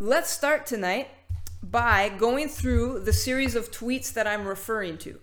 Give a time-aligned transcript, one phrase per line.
[0.00, 1.08] let's start tonight
[1.60, 5.18] by going through the series of tweets that I'm referring to.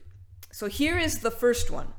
[0.51, 1.93] So here is the first one.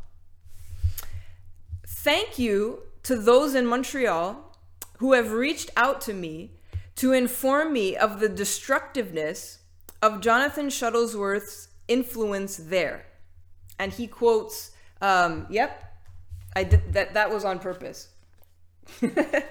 [1.86, 4.58] Thank you to those in Montreal
[4.98, 6.52] who have reached out to me
[6.96, 9.60] to inform me of the destructiveness
[10.02, 13.06] of Jonathan Shuttlesworth's influence there.
[13.78, 15.82] And he quotes, um, yep,
[16.54, 18.08] I did that that was on purpose.
[19.02, 19.44] I,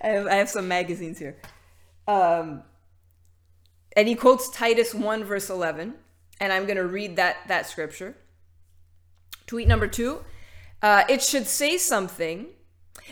[0.00, 1.36] have, I have some magazines here.
[2.08, 2.62] Um,
[3.94, 5.94] and he quotes Titus 1 verse 11,
[6.40, 8.16] and I'm going to read that that scripture.
[9.46, 10.24] Tweet number 2,
[10.82, 12.46] uh, it should say something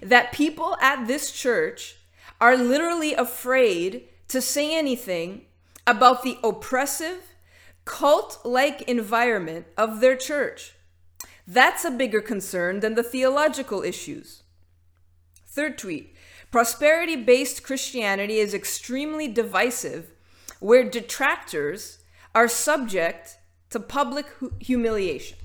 [0.03, 1.97] that people at this church
[2.41, 5.43] are literally afraid to say anything
[5.87, 7.33] about the oppressive,
[7.85, 10.75] cult like environment of their church.
[11.47, 14.43] That's a bigger concern than the theological issues.
[15.47, 16.16] Third tweet
[16.51, 20.13] prosperity based Christianity is extremely divisive,
[20.61, 21.99] where detractors
[22.35, 23.39] are subject
[23.71, 24.27] to public
[24.61, 25.39] humiliation.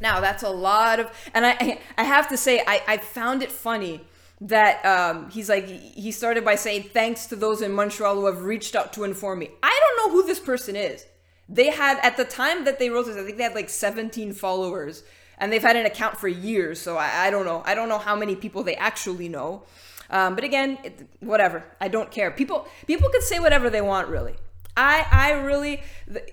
[0.00, 3.52] Now, that's a lot of, and I, I have to say, I, I found it
[3.52, 4.00] funny
[4.40, 8.42] that um, he's like, he started by saying, thanks to those in Montreal who have
[8.42, 9.50] reached out to inform me.
[9.62, 11.04] I don't know who this person is.
[11.48, 14.32] They had, at the time that they wrote this, I think they had like 17
[14.32, 15.02] followers,
[15.40, 16.80] and they've had an account for years.
[16.80, 17.62] So I, I don't know.
[17.66, 19.64] I don't know how many people they actually know.
[20.10, 21.64] Um, but again, it, whatever.
[21.80, 22.30] I don't care.
[22.30, 24.34] People, people can say whatever they want, really.
[24.76, 25.82] I I really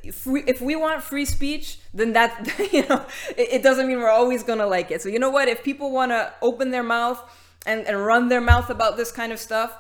[0.03, 2.31] if we, if we want free speech, then that
[2.72, 3.05] you know
[3.36, 5.02] it, it doesn't mean we're always gonna like it.
[5.02, 5.47] So you know what?
[5.47, 7.19] If people want to open their mouth
[7.66, 9.71] and and run their mouth about this kind of stuff,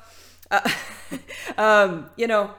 [0.49, 0.67] uh,
[1.57, 2.51] um, you know,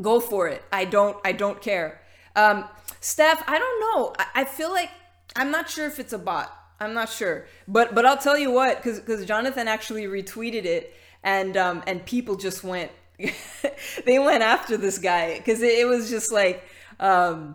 [0.00, 0.62] go for it.
[0.72, 2.00] I don't I don't care.
[2.36, 2.64] Um,
[3.00, 4.14] Steph, I don't know.
[4.18, 4.90] I, I feel like
[5.36, 6.56] I'm not sure if it's a bot.
[6.80, 10.94] I'm not sure, but but I'll tell you what, because because Jonathan actually retweeted it,
[11.22, 12.90] and um and people just went
[14.06, 16.64] they went after this guy because it, it, was just like
[16.98, 17.54] um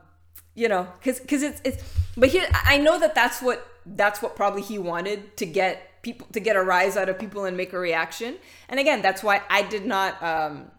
[0.53, 1.83] you know because because it's it's
[2.15, 6.27] but here i know that that's what that's what probably he wanted to get people
[6.31, 8.35] to get a rise out of people and make a reaction
[8.69, 10.69] and again that's why i did not um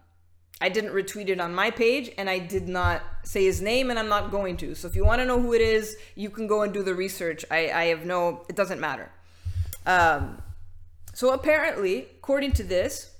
[0.61, 3.99] i didn't retweet it on my page and i did not say his name and
[3.99, 6.47] i'm not going to so if you want to know who it is you can
[6.47, 9.11] go and do the research i i have no it doesn't matter
[9.85, 10.41] um
[11.13, 13.11] so apparently according to this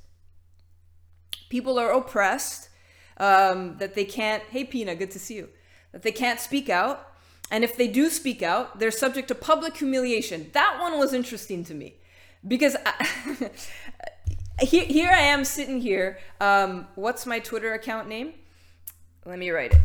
[1.50, 2.70] people are oppressed,
[3.18, 5.50] um, that they can't, hey, Pina, good to see you,
[5.92, 7.14] that they can't speak out.
[7.50, 10.50] And if they do speak out, they're subject to public humiliation.
[10.54, 11.96] That one was interesting to me
[12.46, 13.52] because I,
[14.60, 16.20] here, here I am sitting here.
[16.40, 18.34] Um, what's my Twitter account name?
[19.26, 19.82] Let me write it.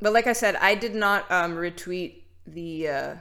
[0.00, 3.14] But like I said, I did not um, retweet the uh,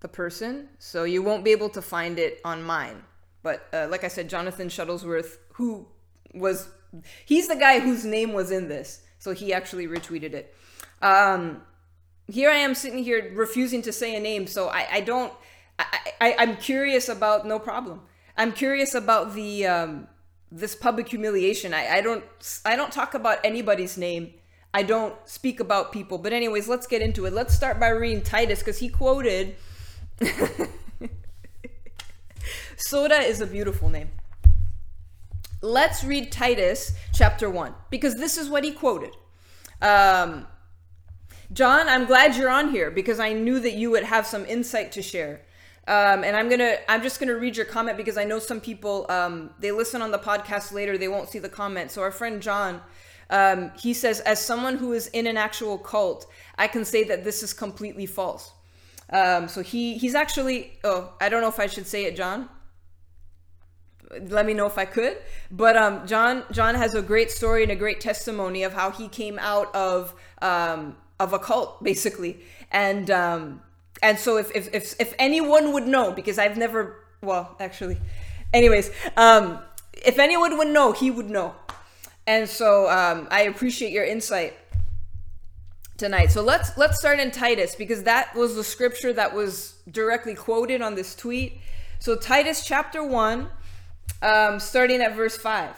[0.00, 3.02] the person, so you won't be able to find it on mine.
[3.42, 5.86] But uh, like I said, Jonathan Shuttlesworth, who
[6.32, 6.68] was
[7.24, 10.54] he's the guy whose name was in this, so he actually retweeted it.
[11.02, 11.62] Um,
[12.26, 15.32] here I am sitting here refusing to say a name, so I, I don't.
[15.78, 18.02] I, I I'm curious about no problem.
[18.36, 20.08] I'm curious about the um,
[20.50, 21.72] this public humiliation.
[21.74, 22.24] I, I don't
[22.64, 24.34] I don't talk about anybody's name.
[24.72, 26.18] I don't speak about people.
[26.18, 27.32] But anyways, let's get into it.
[27.32, 29.56] Let's start by reading Titus because he quoted.
[32.76, 34.10] Soda is a beautiful name
[35.64, 39.16] let's read Titus chapter 1 because this is what he quoted.
[39.80, 40.46] Um,
[41.52, 44.92] John, I'm glad you're on here because I knew that you would have some insight
[44.92, 45.40] to share.
[45.86, 49.06] Um, and I'm gonna, I'm just gonna read your comment because I know some people,
[49.10, 51.90] um, they listen on the podcast later, they won't see the comment.
[51.90, 52.80] So our friend John,
[53.30, 57.24] um, he says, as someone who is in an actual cult, I can say that
[57.24, 58.52] this is completely false.
[59.10, 62.48] Um, so he, he's actually, oh, I don't know if I should say it, John
[64.28, 65.16] let me know if I could.
[65.50, 69.08] But um, John John has a great story and a great testimony of how he
[69.08, 72.40] came out of um, of a cult, basically.
[72.70, 73.62] And um,
[74.04, 77.96] and so if, if if if anyone would know, because I've never well actually,
[78.52, 79.60] anyways, um,
[79.94, 81.54] if anyone would know, he would know.
[82.26, 84.52] And so um, I appreciate your insight
[85.96, 86.26] tonight.
[86.26, 90.82] So let's let's start in Titus because that was the scripture that was directly quoted
[90.82, 91.60] on this tweet.
[91.98, 93.48] So Titus chapter 1
[94.20, 95.74] um, starting at verse 5.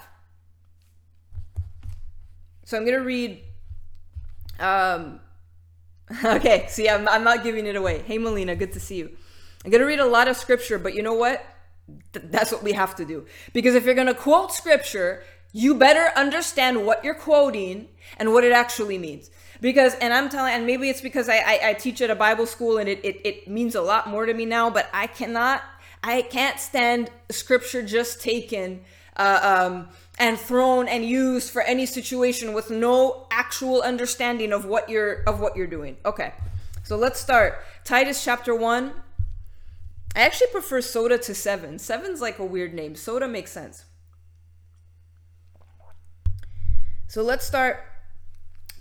[2.65, 3.45] So I'm going to read.
[4.59, 5.21] Um,
[6.25, 8.01] okay, see, I'm, I'm not giving it away.
[8.01, 9.11] Hey, Melina, good to see you.
[9.65, 11.45] I'm going to read a lot of scripture, but you know what?
[12.13, 13.27] Th- that's what we have to do.
[13.53, 17.89] Because if you're going to quote scripture, you better understand what you're quoting
[18.19, 19.31] and what it actually means.
[19.61, 22.47] Because, and I'm telling, and maybe it's because I, I, I teach at a Bible
[22.47, 25.63] school and it, it, it means a lot more to me now, but I cannot
[26.07, 28.85] I can't stand scripture just taken
[29.17, 29.89] uh, um,
[30.19, 35.41] and thrown and used for any situation with no actual understanding of what you're of
[35.41, 35.97] what you're doing.
[36.05, 36.33] Okay.
[36.83, 37.65] So let's start.
[37.85, 38.93] Titus chapter 1.
[40.15, 41.79] I actually prefer soda to 7.
[41.79, 42.95] Seven's like a weird name.
[42.95, 43.85] Soda makes sense.
[47.09, 47.85] So let's start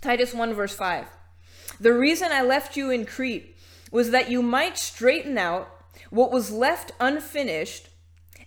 [0.00, 1.06] Titus 1 verse 5.
[1.80, 3.56] The reason I left you in Crete
[3.90, 5.68] was that you might straighten out
[6.10, 7.88] what was left unfinished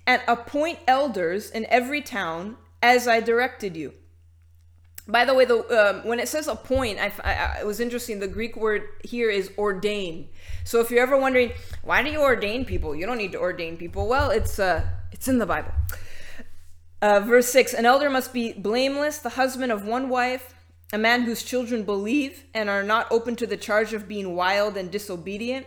[0.07, 3.93] and appoint elders in every town as I directed you.
[5.07, 8.19] By the way, the um, when it says appoint, I, I, it was interesting.
[8.19, 10.29] The Greek word here is ordain.
[10.63, 13.75] So if you're ever wondering why do you ordain people, you don't need to ordain
[13.77, 14.07] people.
[14.07, 15.73] Well, it's uh, it's in the Bible.
[17.01, 20.53] Uh, verse six: An elder must be blameless, the husband of one wife,
[20.93, 24.77] a man whose children believe and are not open to the charge of being wild
[24.77, 25.65] and disobedient.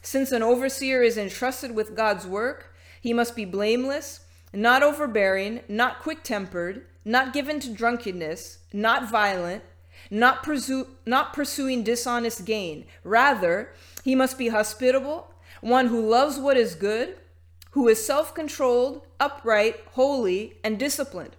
[0.00, 4.20] Since an overseer is entrusted with God's work, he must be blameless
[4.52, 9.62] not overbearing, not quick tempered, not given to drunkenness, not violent,
[10.10, 10.46] not,
[11.06, 12.86] not pursuing dishonest gain.
[13.04, 13.72] Rather,
[14.04, 17.16] he must be hospitable, one who loves what is good,
[17.72, 21.36] who is self controlled, upright, holy, and disciplined.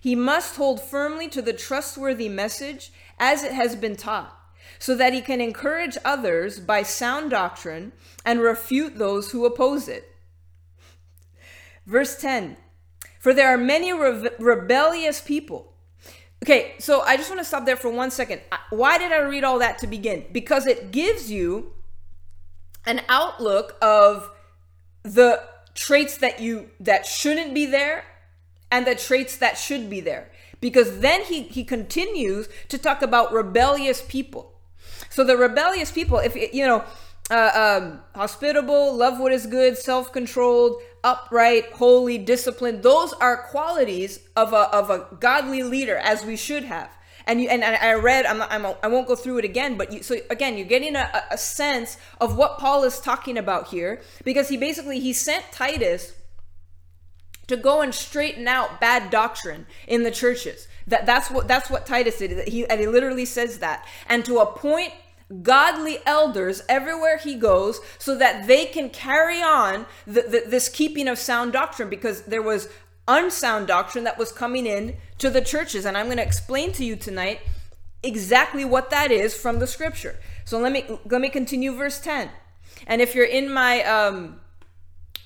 [0.00, 4.34] He must hold firmly to the trustworthy message as it has been taught,
[4.78, 7.92] so that he can encourage others by sound doctrine
[8.24, 10.14] and refute those who oppose it.
[11.88, 12.58] Verse 10
[13.18, 15.72] For there are many re- rebellious people.
[16.44, 18.42] Okay, so I just want to stop there for one second.
[18.70, 20.26] Why did I read all that to begin?
[20.30, 21.72] Because it gives you
[22.86, 24.30] an outlook of
[25.02, 25.42] the
[25.74, 28.04] traits that you that shouldn't be there
[28.70, 30.30] and the traits that should be there
[30.60, 34.58] because then he he continues to talk about rebellious people
[35.08, 36.84] so the rebellious people if you know
[37.30, 42.82] uh, um, hospitable love what is good self-controlled upright, holy, disciplined.
[42.82, 46.90] Those are qualities of a, of a godly leader, as we should have.
[47.26, 49.92] And you and I read, I'm, not, I'm I won't go through it again, but
[49.92, 54.00] you, so again, you're getting a, a sense of what Paul is talking about here,
[54.24, 56.14] because he basically he sent Titus
[57.48, 60.68] to go and straighten out bad doctrine in the churches.
[60.86, 62.48] That that's what that's what Titus did.
[62.48, 64.94] He and he literally says that, and to appoint
[65.42, 71.06] godly elders everywhere he goes so that they can carry on the, the, this keeping
[71.06, 72.68] of sound doctrine because there was
[73.06, 75.84] unsound doctrine that was coming in to the churches.
[75.84, 77.40] And i'm going to explain to you tonight
[78.02, 80.16] exactly what that is from the scripture.
[80.44, 82.30] So let me let me continue verse 10
[82.86, 84.40] and if you're in my um,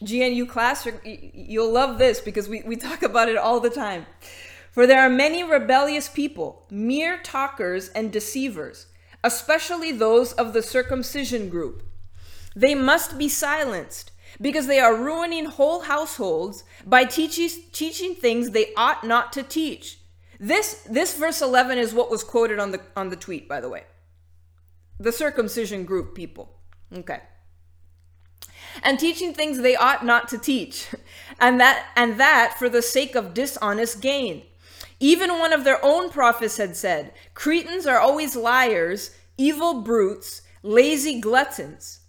[0.00, 4.06] gnu class you'll love this because we, we talk about it all the time.
[4.72, 8.86] For there are many rebellious people mere talkers and deceivers
[9.24, 11.82] especially those of the circumcision group.
[12.54, 14.10] They must be silenced
[14.40, 19.98] because they are ruining whole households by teaching, teaching things they ought not to teach.
[20.40, 23.68] This, this verse 11 is what was quoted on the, on the tweet, by the
[23.68, 23.84] way.
[24.98, 26.58] The circumcision group people.
[26.92, 27.20] Okay.
[28.82, 30.88] And teaching things they ought not to teach.
[31.40, 34.42] And that, and that for the sake of dishonest gain.
[35.02, 41.20] Even one of their own prophets had said, Cretans are always liars, evil brutes, lazy
[41.20, 42.02] gluttons.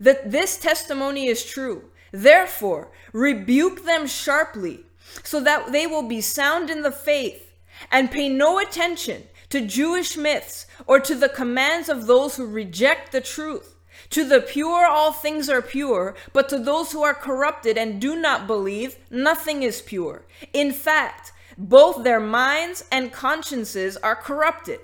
[0.00, 1.84] That this testimony is true.
[2.10, 4.86] Therefore, rebuke them sharply,
[5.22, 7.52] so that they will be sound in the faith,
[7.92, 13.12] and pay no attention to Jewish myths or to the commands of those who reject
[13.12, 13.76] the truth.
[14.10, 18.16] To the pure, all things are pure, but to those who are corrupted and do
[18.16, 20.26] not believe, nothing is pure.
[20.52, 24.80] In fact, both their minds and consciences are corrupted.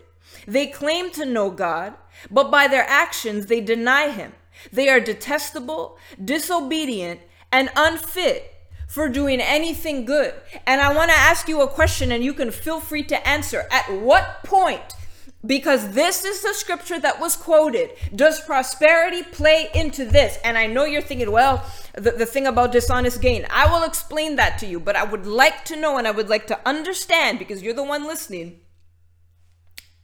[0.47, 1.95] They claim to know God,
[2.31, 4.33] but by their actions they deny Him.
[4.73, 8.55] They are detestable, disobedient, and unfit
[8.89, 10.35] for doing anything good.
[10.67, 13.67] And I want to ask you a question, and you can feel free to answer.
[13.71, 14.95] At what point
[15.45, 17.91] because this is the scripture that was quoted.
[18.15, 20.39] Does prosperity play into this?
[20.45, 23.47] And I know you're thinking, well, the, the thing about dishonest gain.
[23.51, 26.29] I will explain that to you, but I would like to know and I would
[26.29, 28.61] like to understand because you're the one listening.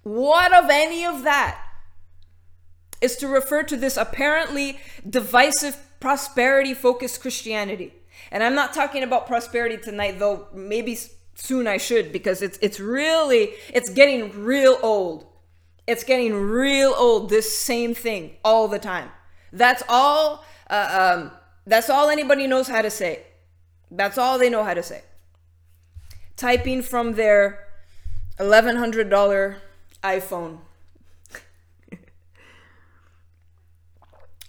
[0.02, 1.60] What of any of that
[3.00, 7.94] is to refer to this apparently divisive, prosperity focused Christianity?
[8.32, 10.98] And I'm not talking about prosperity tonight, though maybe
[11.38, 15.26] soon I should because it's it's really it's getting real old.
[15.86, 17.30] It's getting real old.
[17.30, 19.10] This same thing all the time.
[19.52, 20.44] That's all.
[20.68, 21.30] Uh, um,
[21.66, 23.22] that's all anybody knows how to say.
[23.90, 25.02] That's all they know how to say.
[26.36, 27.66] Typing from their
[28.38, 29.62] eleven hundred dollar
[30.04, 30.58] iPhone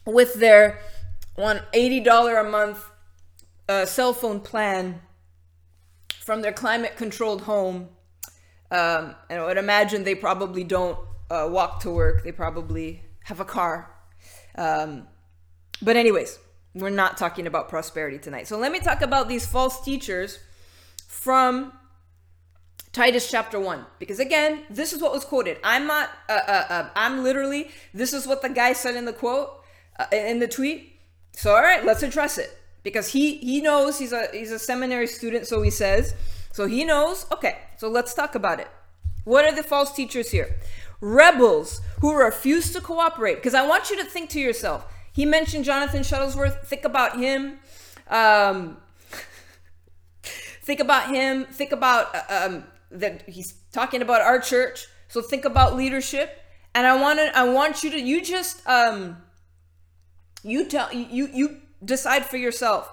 [0.06, 0.82] with their
[1.36, 2.84] one eighty dollar a month
[3.70, 5.02] uh, cell phone plan
[6.30, 7.90] from their climate controlled home.
[8.70, 11.00] Um, and I would imagine they probably don't
[11.32, 12.24] uh, walk to work.
[12.24, 13.92] They probably have a car.
[14.54, 15.08] Um,
[15.82, 16.38] but, anyways,
[16.76, 18.48] we're not talking about prosperity tonight.
[18.48, 20.38] So, let me talk about these false teachers
[21.08, 21.74] from
[22.92, 23.88] Titus chapter 1.
[23.98, 25.58] Because, again, this is what was quoted.
[25.64, 29.14] I'm not, uh, uh, uh I'm literally, this is what the guy said in the
[29.14, 29.64] quote,
[29.98, 31.00] uh, in the tweet.
[31.32, 32.56] So, all right, let's address it.
[32.84, 36.14] Because he, he knows he's a, he's a seminary student, so he says.
[36.52, 37.26] So he knows.
[37.32, 38.68] Okay, so let's talk about it.
[39.26, 40.56] What are the false teachers here?
[41.02, 43.36] rebels who refuse to cooperate.
[43.36, 44.86] Because I want you to think to yourself.
[45.12, 46.66] He mentioned Jonathan Shuttlesworth.
[46.66, 47.60] Think about him.
[48.08, 48.78] Um,
[50.24, 51.46] think about him.
[51.46, 54.88] Think about uh, um, that he's talking about our church.
[55.08, 56.42] So think about leadership.
[56.76, 57.36] And I want to.
[57.36, 58.00] I want you to.
[58.00, 58.66] You just.
[58.68, 59.18] Um,
[60.44, 60.94] you tell.
[60.94, 62.92] You you decide for yourself.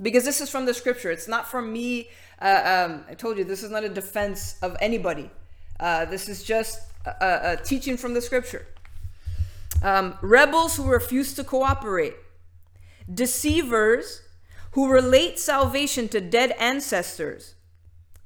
[0.00, 1.10] Because this is from the scripture.
[1.10, 2.08] It's not from me.
[2.40, 5.30] Uh, um, I told you this is not a defense of anybody.
[5.78, 8.66] Uh, this is just a, a teaching from the scripture.
[9.82, 12.14] Um, rebels who refuse to cooperate,
[13.12, 14.22] deceivers
[14.72, 17.54] who relate salvation to dead ancestors.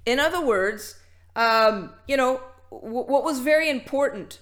[0.05, 0.97] In other words,
[1.35, 4.41] um, you know, w- what was very important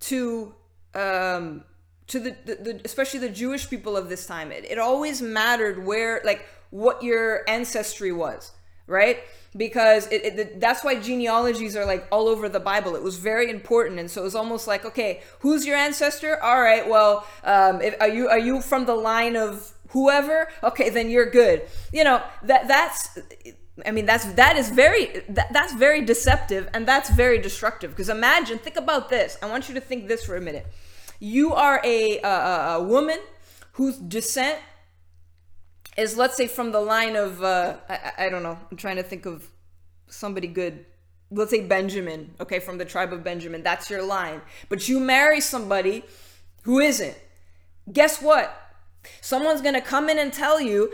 [0.00, 0.54] to
[0.94, 1.64] um,
[2.08, 5.84] to the, the, the, especially the Jewish people of this time, it, it always mattered
[5.84, 8.52] where like what your ancestry was,
[8.86, 9.20] right?
[9.56, 12.96] because it, it, that's why genealogies are like all over the Bible.
[12.96, 16.42] It was very important, and so it was almost like, okay, who's your ancestor?
[16.42, 20.48] All right, well, um, if, are you are you from the line of whoever?
[20.62, 21.62] Okay, then you're good.
[21.92, 23.18] You know that that's.
[23.84, 28.08] I mean that's that is very that, that's very deceptive and that's very destructive because
[28.08, 30.64] imagine think about this I want you to think this for a minute
[31.24, 32.28] you are a, a,
[32.76, 33.18] a woman
[33.72, 34.58] whose descent
[35.96, 39.02] is let's say from the line of uh, I, I don't know i'm trying to
[39.02, 39.48] think of
[40.14, 40.86] somebody good.
[41.30, 43.62] Let's say benjamin okay from the tribe of benjamin.
[43.62, 44.40] That's your line.
[44.68, 46.04] But you marry somebody
[46.62, 47.16] who isn't.
[47.92, 48.56] Guess what?
[49.20, 50.92] Someone's gonna come in and tell you,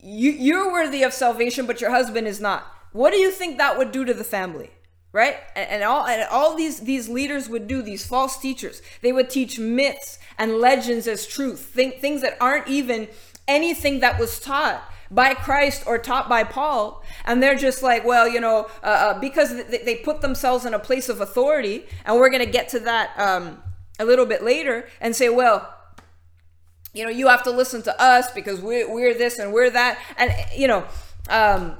[0.00, 2.66] you you're worthy of salvation but your husband is not.
[2.92, 4.70] What do you think that would do to the family
[5.12, 9.30] right and, all and all these these leaders would do these false teachers they would
[9.30, 13.08] teach myths and legends as truth think, things that aren't even
[13.48, 17.02] anything that was taught by Christ or taught by Paul.
[17.24, 20.74] And they're just like, well, you know, uh, uh, because they, they, put themselves in
[20.74, 23.62] a place of authority, and we're going to get to that um,
[23.98, 25.74] a little bit later and say, well,
[26.92, 29.98] you know, you have to listen to us because we're, we're this and we're that.
[30.16, 30.84] And, you know,
[31.28, 31.76] um,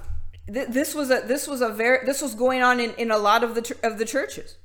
[0.53, 3.19] th- this was a this was a very this was going on in, in a
[3.19, 4.57] lot of the of the churches.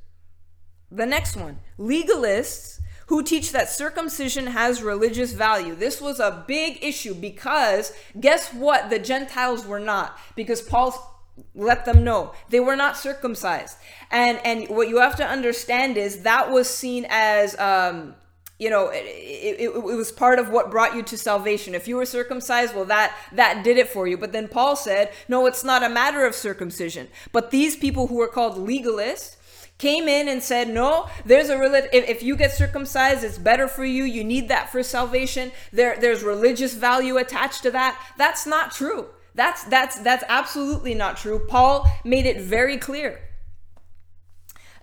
[0.91, 5.75] The next one, legalists who teach that circumcision has religious value.
[5.75, 8.89] This was a big issue because guess what?
[8.89, 11.09] The Gentiles were not because Paul
[11.55, 13.77] let them know they were not circumcised.
[14.11, 18.15] And and what you have to understand is that was seen as um,
[18.59, 21.95] you know it, it, it, was part of what brought you to salvation if you
[21.95, 25.63] were circumcised well that that did it for you but then paul said no it's
[25.63, 29.37] not a matter of circumcision but these people who were called legalists
[29.77, 31.89] came in and said, No, there's a religion.
[31.91, 34.03] If, if you get circumcised, it's better for you.
[34.03, 35.51] You need that for salvation.
[35.73, 37.99] There, there's religious value attached to that.
[38.17, 39.07] That's not true.
[39.35, 41.39] That's that's that's absolutely not true.
[41.49, 43.19] Paul made it very clear.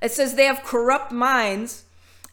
[0.03, 1.85] It says they have corrupt minds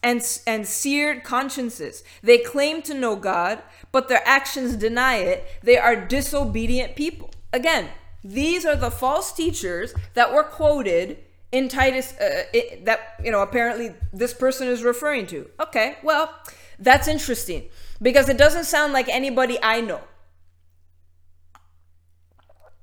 [0.02, 2.04] and and seared consciences.
[2.22, 3.62] They claim to know God,
[3.92, 5.46] but their actions deny it.
[5.62, 7.30] They are disobedient people.
[7.52, 7.88] Again,
[8.22, 11.18] these are the false teachers that were quoted
[11.50, 15.48] in Titus uh, it, that you know apparently this person is referring to.
[15.60, 16.32] Okay, well,
[16.78, 17.64] that's interesting
[18.00, 20.00] because it doesn't sound like anybody I know.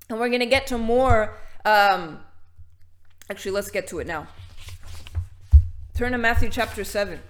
[0.10, 1.38] And we're gonna get to more.
[1.64, 2.20] Um,
[3.30, 4.28] actually, let's get to it now.
[5.96, 7.22] Turn to Matthew chapter seven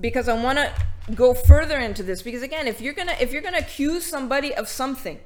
[0.00, 0.72] because I want to
[1.14, 4.68] go further into this because again, if you're gonna if you're gonna accuse somebody of
[4.68, 5.18] something,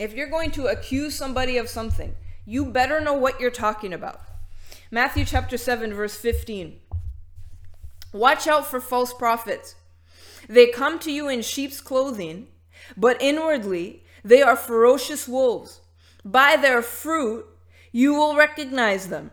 [0.00, 2.14] if you're going to accuse somebody of something
[2.48, 4.22] you better know what you're talking about.
[4.90, 6.78] Matthew chapter 7, verse 15.
[8.12, 9.74] Watch out for false prophets.
[10.48, 12.46] They come to you in sheep's clothing,
[12.96, 15.80] but inwardly they are ferocious wolves.
[16.24, 17.46] By their fruit
[17.90, 19.32] you will recognize them.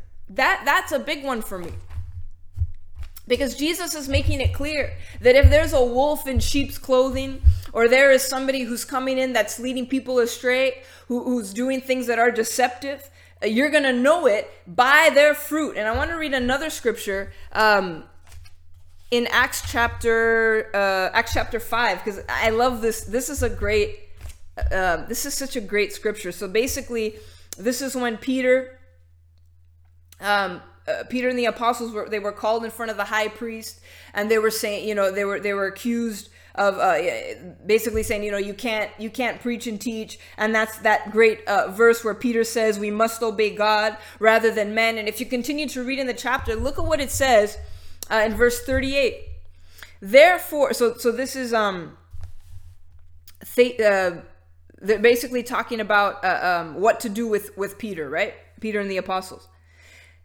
[0.35, 1.71] That that's a big one for me.
[3.27, 7.87] Because Jesus is making it clear that if there's a wolf in sheep's clothing, or
[7.87, 12.19] there is somebody who's coming in that's leading people astray, who, who's doing things that
[12.19, 13.09] are deceptive,
[13.41, 15.77] uh, you're going to know it by their fruit.
[15.77, 18.03] And I want to read another scripture um,
[19.11, 23.03] in Acts chapter uh, Acts chapter five because I love this.
[23.05, 23.99] This is a great.
[24.71, 26.31] Uh, this is such a great scripture.
[26.31, 27.15] So basically,
[27.57, 28.77] this is when Peter
[30.21, 33.27] um, uh, Peter and the apostles were they were called in front of the high
[33.27, 33.79] priest
[34.13, 36.97] and they were saying you know they were they were accused of uh,
[37.65, 40.19] basically saying you know you can't you can't preach and teach.
[40.37, 44.75] And that's that great uh, verse where Peter says we must obey God rather than
[44.75, 44.97] men.
[44.97, 47.57] And if you continue to read in the chapter look at what it says
[48.09, 49.27] uh, in verse 38
[50.01, 51.97] therefore so so this is um
[53.55, 54.15] th- uh,
[54.81, 58.33] they're basically talking about uh, um, what to do with with Peter right?
[58.59, 59.47] Peter and the apostles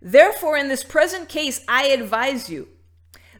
[0.06, 2.68] Therefore, in this present case, I advise you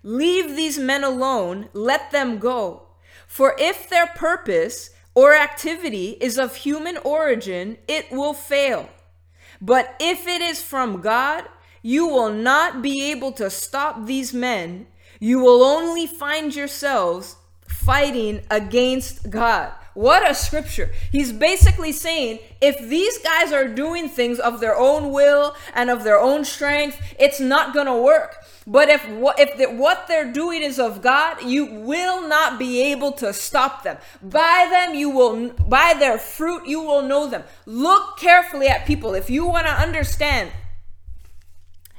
[0.03, 2.89] leave these men alone, let them go.
[3.29, 8.89] For if their purpose or activity is of human origin, it will fail.
[9.61, 11.45] But if it is from God,
[11.83, 14.89] you will not be able to stop these men.
[15.21, 17.37] You will only find yourselves
[17.69, 19.73] fighting against God.
[19.97, 20.91] What a scripture.
[21.11, 26.05] He's basically saying if these guys are doing things of their own will and of
[26.05, 28.37] their own strength, it's not going to work.
[28.67, 32.83] But if what if the, what they're doing is of God, you will not be
[32.93, 33.97] able to stop them.
[34.23, 37.45] By them you will by their fruit you will know them.
[37.65, 40.53] Look carefully at people if you want to understand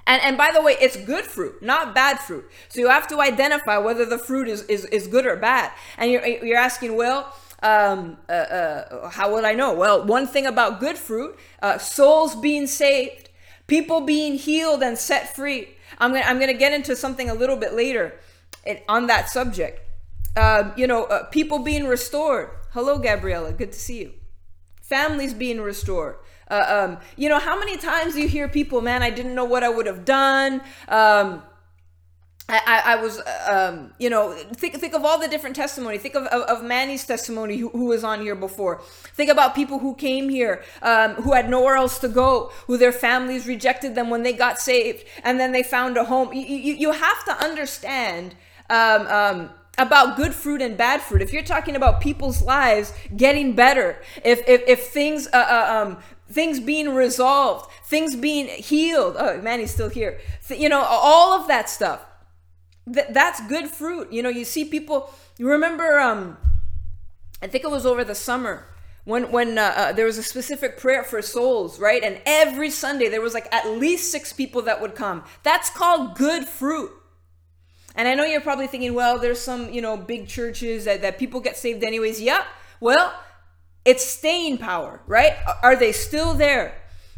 [0.08, 2.50] and, and by the way, it's good fruit, not bad fruit.
[2.70, 5.72] So you have to identify whether the fruit is, is, is good or bad.
[5.98, 9.74] And you're, you're asking, well, um, uh, uh, how would I know?
[9.74, 13.30] Well, one thing about good fruit, uh, souls being saved,
[13.66, 15.70] people being healed and set free.
[15.98, 18.20] I'm gonna I'm gonna get into something a little bit later
[18.88, 19.82] on that subject.
[20.38, 22.52] Um, you know, uh, people being restored.
[22.72, 23.54] Hello, Gabriella.
[23.54, 24.14] Good to see you.
[24.82, 26.18] Families being restored.
[26.50, 29.64] Uh, um, you know, how many times you hear people, man, I didn't know what
[29.64, 30.62] I would have done.
[30.88, 31.44] Um,
[32.50, 35.98] I, I, was, um, you know, think think of all the different testimony.
[35.98, 38.82] Think of, of, of Manny's testimony, who, who, was on here before.
[39.16, 42.94] Think about people who came here, um, who had nowhere else to go, who their
[42.94, 46.32] families rejected them when they got saved, and then they found a home.
[46.32, 48.34] You, you, you have to understand
[48.70, 51.22] um, um, about good fruit and bad fruit.
[51.22, 55.98] If you're talking about people's lives getting better, if if, if things uh, uh, um,
[56.30, 59.18] things being resolved, things being healed.
[59.20, 60.22] Oh, Manny's still here.
[60.50, 62.06] You know, all of that stuff
[62.92, 64.12] th- that's good fruit.
[64.12, 65.10] You know, you see people.
[65.38, 66.00] You remember?
[66.00, 66.38] Um,
[67.42, 68.68] I think it was over the summer
[69.06, 72.04] when when uh, uh, there was a specific prayer for souls, right?
[72.04, 75.24] And every Sunday there was like at least six people that would come.
[75.44, 76.92] That's called good fruit.
[77.96, 81.18] And I know you're probably thinking, well, there's some you know big churches that, that
[81.18, 82.20] people get saved anyways.
[82.20, 82.44] Yeah,
[82.80, 83.14] well,
[83.86, 85.36] it's staying power, right?
[85.64, 86.76] Are they still there?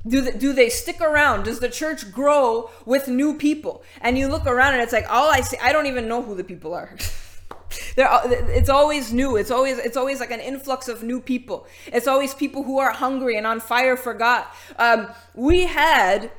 [0.07, 1.43] Do they, do they stick around?
[1.43, 3.83] Does the church grow with new people?
[4.01, 5.57] And you look around and it's like all I see.
[5.61, 6.95] I don't even know who the people are.
[7.95, 8.09] They're,
[8.49, 9.35] it's always new.
[9.35, 11.67] It's always it's always like an influx of new people.
[11.87, 14.45] It's always people who are hungry and on fire for God.
[14.77, 16.31] Um, we had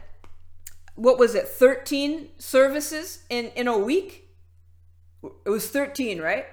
[0.97, 1.47] what was it?
[1.47, 4.29] Thirteen services in in a week.
[5.45, 6.47] It was thirteen, right?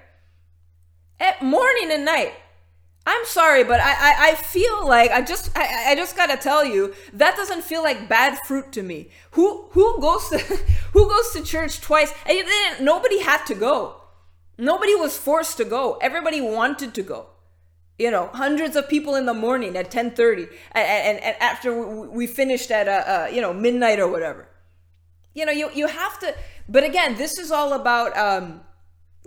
[1.18, 2.34] At morning and night.
[3.08, 6.62] I'm sorry, but I, I, I, feel like I just I, I just gotta tell
[6.62, 9.08] you that doesn't feel like bad fruit to me.
[9.30, 10.38] Who who goes to
[10.92, 12.12] who goes to church twice?
[12.26, 14.02] And nobody had to go.
[14.58, 15.96] Nobody was forced to go.
[16.02, 17.28] Everybody wanted to go.
[17.98, 21.70] You know, hundreds of people in the morning at 10:30, and, and, and after
[22.18, 24.50] we finished at uh, uh, you know midnight or whatever.
[25.32, 26.34] You know, you you have to.
[26.68, 28.60] But again, this is all about um,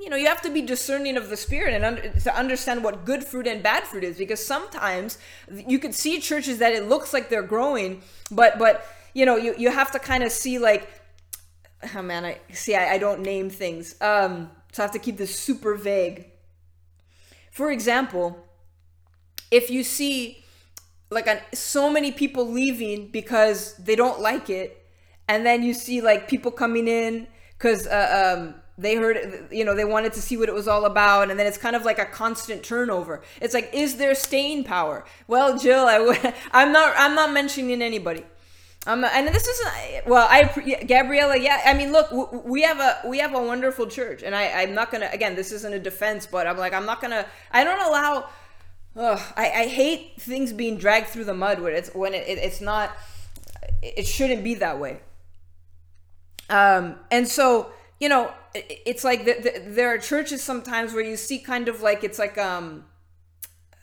[0.02, 3.06] you know you have to be discerning of the spirit and under, to understand what
[3.06, 5.20] good fruit and bad fruit is because sometimes
[5.52, 9.54] you can see churches that it looks like they're growing but but you know you,
[9.58, 10.90] you have to kind of see like
[11.96, 15.18] oh man i see I, I don't name things um so i have to keep
[15.18, 16.26] this super vague.
[17.52, 18.44] For example
[19.52, 20.44] if you see
[21.12, 24.84] like an, so many people leaving because they don't like it
[25.28, 29.76] and then you see like people coming in because uh, um they heard you know
[29.76, 32.00] they wanted to see what it was all about and then it's kind of like
[32.00, 33.22] a constant turnover.
[33.42, 35.06] It's like is there staying power?
[35.28, 36.20] Well jill i w-
[36.52, 38.26] i'm not i'm not mentioning anybody.
[38.88, 40.42] Um, and this isn't well i
[40.88, 42.08] gabriella yeah i mean look
[42.44, 45.52] we have a we have a wonderful church and i i'm not gonna again this
[45.52, 48.28] isn't a defense but i'm like i'm not gonna i don't allow
[48.96, 52.38] ugh, I, I hate things being dragged through the mud when it's when it, it,
[52.38, 52.96] it's not
[53.82, 55.02] it shouldn't be that way.
[56.50, 61.18] Um and so you know it's like the, the, there are churches sometimes where you
[61.18, 62.86] see kind of like it's like um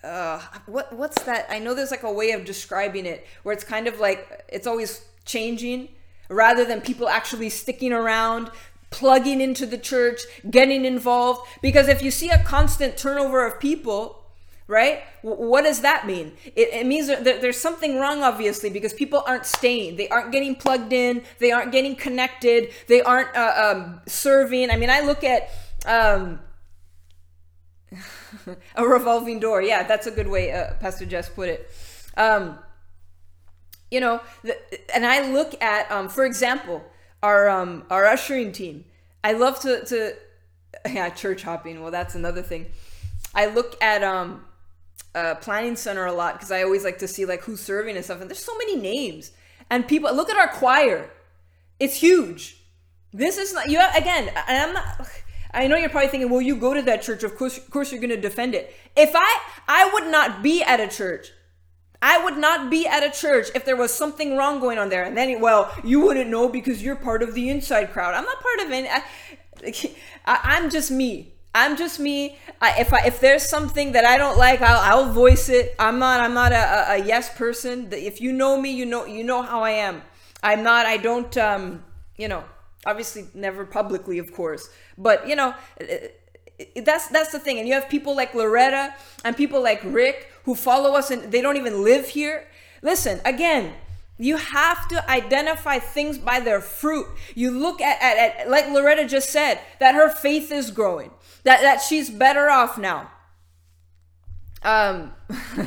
[0.04, 1.46] uh what what's that?
[1.50, 4.66] I know there's like a way of describing it where it's kind of like it's
[4.66, 5.88] always changing
[6.28, 8.50] rather than people actually sticking around
[8.90, 11.46] plugging into the church getting involved.
[11.62, 14.17] Because if you see a constant turnover of people
[14.68, 15.02] right?
[15.22, 16.34] What does that mean?
[16.44, 19.96] It, it means that there's something wrong obviously because people aren't staying.
[19.96, 21.24] They aren't getting plugged in.
[21.38, 22.70] They aren't getting connected.
[22.86, 24.70] They aren't uh, um, serving.
[24.70, 25.50] I mean i look at
[25.86, 26.38] um,
[28.76, 29.62] a revolving door.
[29.62, 31.68] Yeah that's a good way uh, pastor jess put it.
[32.16, 32.58] Um,
[33.90, 34.54] you know the,
[34.94, 36.84] and i look at um, for example
[37.22, 38.84] our um, our ushering team.
[39.24, 40.14] I love to to
[40.92, 41.80] yeah church hopping.
[41.80, 42.66] Well that's another thing.
[43.34, 44.44] I look at um
[45.18, 48.04] uh, planning center a lot because I always like to see like who's serving and
[48.04, 48.20] stuff.
[48.20, 49.32] And there's so many names
[49.70, 50.14] and people.
[50.14, 51.10] Look at our choir;
[51.80, 52.62] it's huge.
[53.12, 54.30] This is not you again.
[54.36, 55.08] I'm not.
[55.52, 57.22] I know you're probably thinking, well, you go to that church.
[57.24, 58.74] Of course, of course, you're going to defend it.
[58.94, 61.32] If I, I would not be at a church.
[62.00, 65.02] I would not be at a church if there was something wrong going on there.
[65.02, 68.14] And then, well, you wouldn't know because you're part of the inside crowd.
[68.14, 68.88] I'm not part of any.
[68.88, 69.02] I,
[70.54, 71.32] I'm just me.
[71.58, 72.38] I'm just me.
[72.60, 75.74] I, if I, if there's something that I don't like, I'll, I'll voice it.
[75.78, 77.88] I'm not I'm not a, a, yes person.
[77.92, 80.02] If you know me, you know you know how I am.
[80.42, 80.86] I'm not.
[80.86, 81.36] I don't.
[81.36, 81.84] Um,
[82.16, 82.44] you know,
[82.86, 84.70] obviously never publicly, of course.
[84.96, 85.52] But you know,
[86.76, 87.58] that's that's the thing.
[87.58, 88.94] And you have people like Loretta
[89.24, 92.46] and people like Rick who follow us, and they don't even live here.
[92.82, 93.74] Listen, again,
[94.16, 97.06] you have to identify things by their fruit.
[97.34, 101.10] You look at, at, at, like Loretta just said, that her faith is growing
[101.44, 103.10] that that she's better off now.
[104.62, 105.12] Um,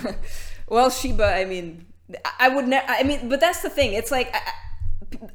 [0.68, 1.86] well, Sheba, I mean,
[2.40, 2.86] I would never.
[2.90, 3.94] I mean, but that's the thing.
[3.94, 4.54] It's like I,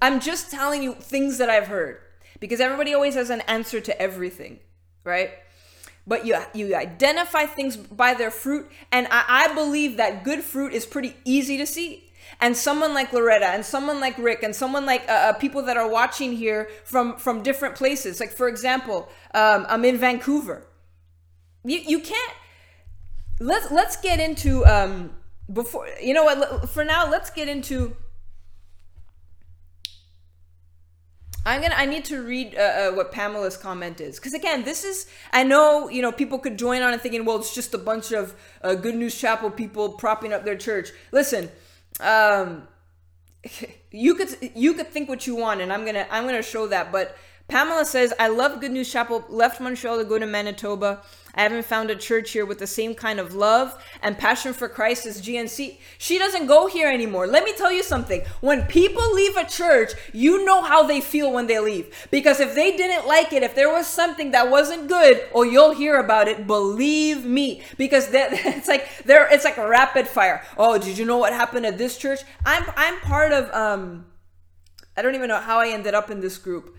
[0.02, 1.98] I'm just telling you things that I've heard
[2.40, 4.58] because everybody always has an answer to everything,
[5.04, 5.30] right?
[6.06, 10.72] But you you identify things by their fruit, and I, I believe that good fruit
[10.72, 12.05] is pretty easy to see
[12.40, 15.76] and someone like Loretta and someone like Rick and someone like uh, uh, people that
[15.76, 18.20] are watching here from from different places.
[18.20, 20.66] Like for example, um, I'm in Vancouver.
[21.64, 22.32] You you can't.
[23.40, 25.14] Let's let's get into um,
[25.52, 26.68] before you know what.
[26.68, 27.96] For now, let's get into.
[31.44, 31.76] I'm gonna.
[31.76, 35.06] I need to read uh, uh, what Pamela's comment is because again, this is.
[35.32, 38.12] I know you know people could join on and thinking, well, it's just a bunch
[38.12, 40.90] of uh, Good News Chapel people propping up their church.
[41.12, 41.50] Listen,
[42.00, 42.68] um,
[43.90, 46.92] you could you could think what you want, and I'm gonna I'm gonna show that.
[46.92, 47.16] But
[47.48, 49.24] Pamela says, I love Good News Chapel.
[49.28, 51.02] Left Montreal to go to Manitoba.
[51.36, 54.68] I haven't found a church here with the same kind of love and passion for
[54.68, 55.78] Christ as GNC.
[55.98, 57.26] She doesn't go here anymore.
[57.26, 58.22] Let me tell you something.
[58.40, 62.08] When people leave a church, you know how they feel when they leave.
[62.10, 65.74] Because if they didn't like it, if there was something that wasn't good, or you'll
[65.74, 67.62] hear about it, believe me.
[67.76, 70.42] Because it's like there it's like rapid fire.
[70.56, 72.20] Oh, did you know what happened at this church?
[72.46, 74.06] I'm I'm part of um
[74.96, 76.74] I don't even know how I ended up in this group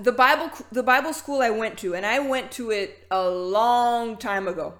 [0.00, 4.16] the Bible the Bible school I went to, and I went to it a long
[4.16, 4.74] time ago.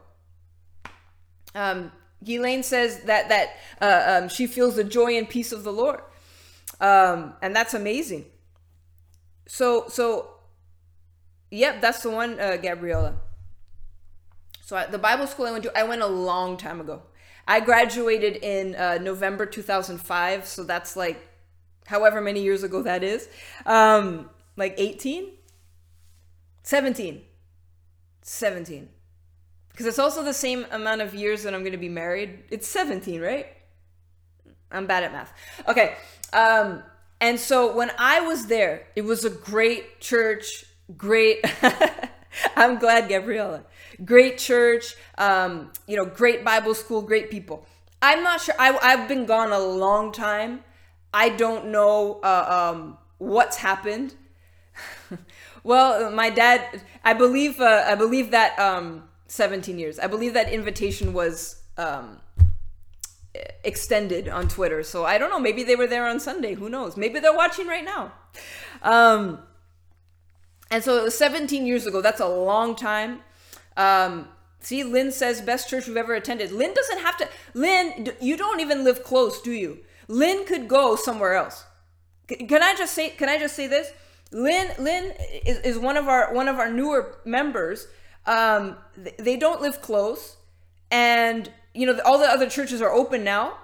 [1.55, 1.93] Um,
[2.27, 6.01] Elaine says that that uh, um, she feels the joy and peace of the Lord,
[6.81, 8.27] um, and that's amazing.
[9.47, 10.31] So so,
[11.51, 13.17] yep, that's the one, uh, Gabriella.
[14.63, 17.03] So I, the Bible school I went to, I went a long time ago.
[17.47, 21.27] I graduated in uh, November 2005, so that's like
[21.87, 23.27] however many years ago that is.
[23.65, 24.29] Um,
[24.59, 25.31] like 18?
[26.65, 27.23] 17.
[28.21, 28.89] 17.
[29.71, 32.41] Because it's also the same amount of years that I'm going to be married.
[32.51, 33.47] It's 17, right?
[34.71, 35.33] I'm bad at math.
[35.67, 35.95] Okay.
[36.33, 36.83] Um,
[37.21, 40.65] and so when I was there, it was a great church,
[40.97, 41.45] great.
[42.57, 43.63] I'm glad, Gabriella.
[44.05, 47.67] Great church, um, you know, great Bible school, great people.
[48.03, 48.55] I'm not sure.
[48.59, 50.65] I, I've been gone a long time.
[51.15, 54.15] I don't know uh, um, what's happened
[55.65, 59.99] well, my dad, I believe, uh, I believe that um, 17 years.
[59.99, 62.19] I believe that invitation was um,
[63.65, 64.83] extended on Twitter.
[64.83, 65.39] So I don't know.
[65.39, 66.55] Maybe they were there on Sunday.
[66.55, 66.97] Who knows?
[66.97, 68.13] Maybe they're watching right now.
[68.83, 69.41] Um,
[70.71, 72.01] and so it was 17 years ago.
[72.01, 73.21] That's a long time.
[73.77, 74.29] Um,
[74.61, 76.53] see, Lynn says best church we've ever attended.
[76.53, 77.29] Lynn doesn't have to.
[77.55, 79.79] Lynn, you don't even live close, do you?
[80.09, 81.65] Lynn could go somewhere else.
[82.27, 83.11] Can I just say?
[83.11, 83.91] Can I just say this?
[84.31, 85.13] Lynn Lynn
[85.47, 87.87] is, is one of our one of our newer members.
[88.27, 88.77] Um,
[89.19, 90.37] they don't live close,
[90.91, 93.55] and you know all the other churches are open now.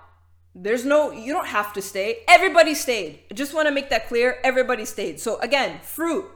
[0.54, 2.18] There's no, you don't have to stay.
[2.28, 3.18] Everybody stayed.
[3.28, 4.38] I just want to make that clear.
[4.44, 5.18] Everybody stayed.
[5.18, 6.26] So again, fruit,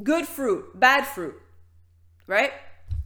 [0.00, 1.34] good fruit, bad fruit,
[2.28, 2.52] right?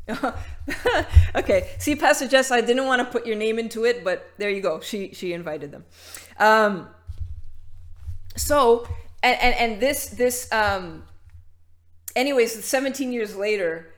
[1.34, 1.70] okay.
[1.78, 4.60] See, Pastor Jess, I didn't want to put your name into it, but there you
[4.60, 4.80] go.
[4.80, 5.84] She she invited them.
[6.38, 6.88] Um,
[8.36, 8.86] so
[9.22, 11.04] and and and this this um.
[12.16, 13.94] Anyways, 17 years later,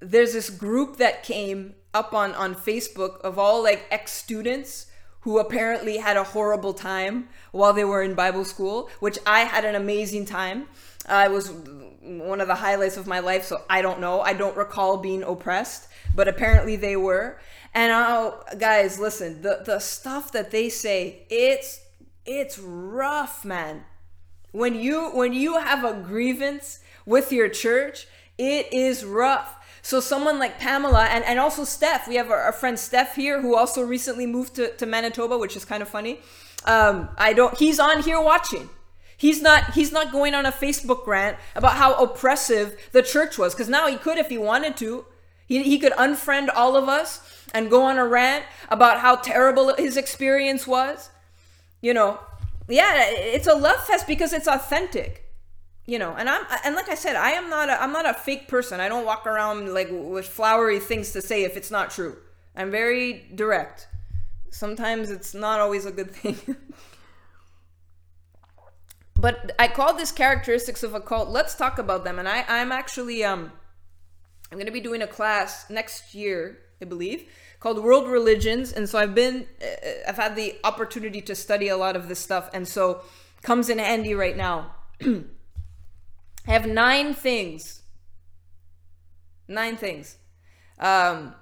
[0.00, 4.86] there's this group that came up on on Facebook of all like ex students
[5.20, 9.64] who apparently had a horrible time while they were in Bible school, which I had
[9.64, 10.66] an amazing time.
[11.08, 11.50] It was
[12.02, 14.20] one of the highlights of my life, so I don't know.
[14.20, 17.38] I don't recall being oppressed, but apparently they were.
[17.74, 21.80] And oh, guys, listen, the the stuff that they say, it's
[22.24, 23.84] it's rough, man.
[24.52, 28.06] When you when you have a grievance with your church,
[28.38, 29.56] it is rough.
[29.82, 33.40] So someone like Pamela and, and also Steph, we have our, our friend Steph here
[33.40, 36.20] who also recently moved to, to Manitoba, which is kind of funny.
[36.64, 38.68] Um, I don't he's on here watching.
[39.16, 43.54] He's not he's not going on a Facebook rant about how oppressive the church was
[43.54, 45.04] because now he could if he wanted to.
[45.46, 49.74] He, he could unfriend all of us and go on a rant about how terrible
[49.74, 51.10] his experience was.
[51.80, 52.20] You know,
[52.70, 55.30] yeah, it's a love fest because it's authentic
[55.90, 58.14] you know and i'm and like i said i am not a i'm not a
[58.14, 58.80] fake person.
[58.80, 62.16] I don't walk around like with flowery things to say if it's not true.
[62.54, 63.88] I'm very direct.
[64.50, 66.36] Sometimes it's not always a good thing.
[69.16, 72.18] But i call this characteristics of a cult let's talk about them.
[72.18, 73.52] And i i'm actually um
[74.50, 77.28] i'm going to be doing a class next year i believe
[77.60, 81.76] called world religions and so i've been uh, i've had the opportunity to study a
[81.76, 83.02] lot of this stuff and so
[83.42, 84.74] comes in handy right now
[86.46, 87.82] I have nine things.
[89.48, 90.16] Nine things.
[90.78, 91.34] Um,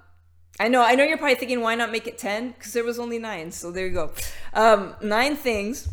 [0.59, 2.51] I know, I know you're probably thinking, why not make it 10?
[2.51, 3.51] Because there was only nine.
[3.51, 4.11] So there you go.
[4.53, 5.87] Um, nine things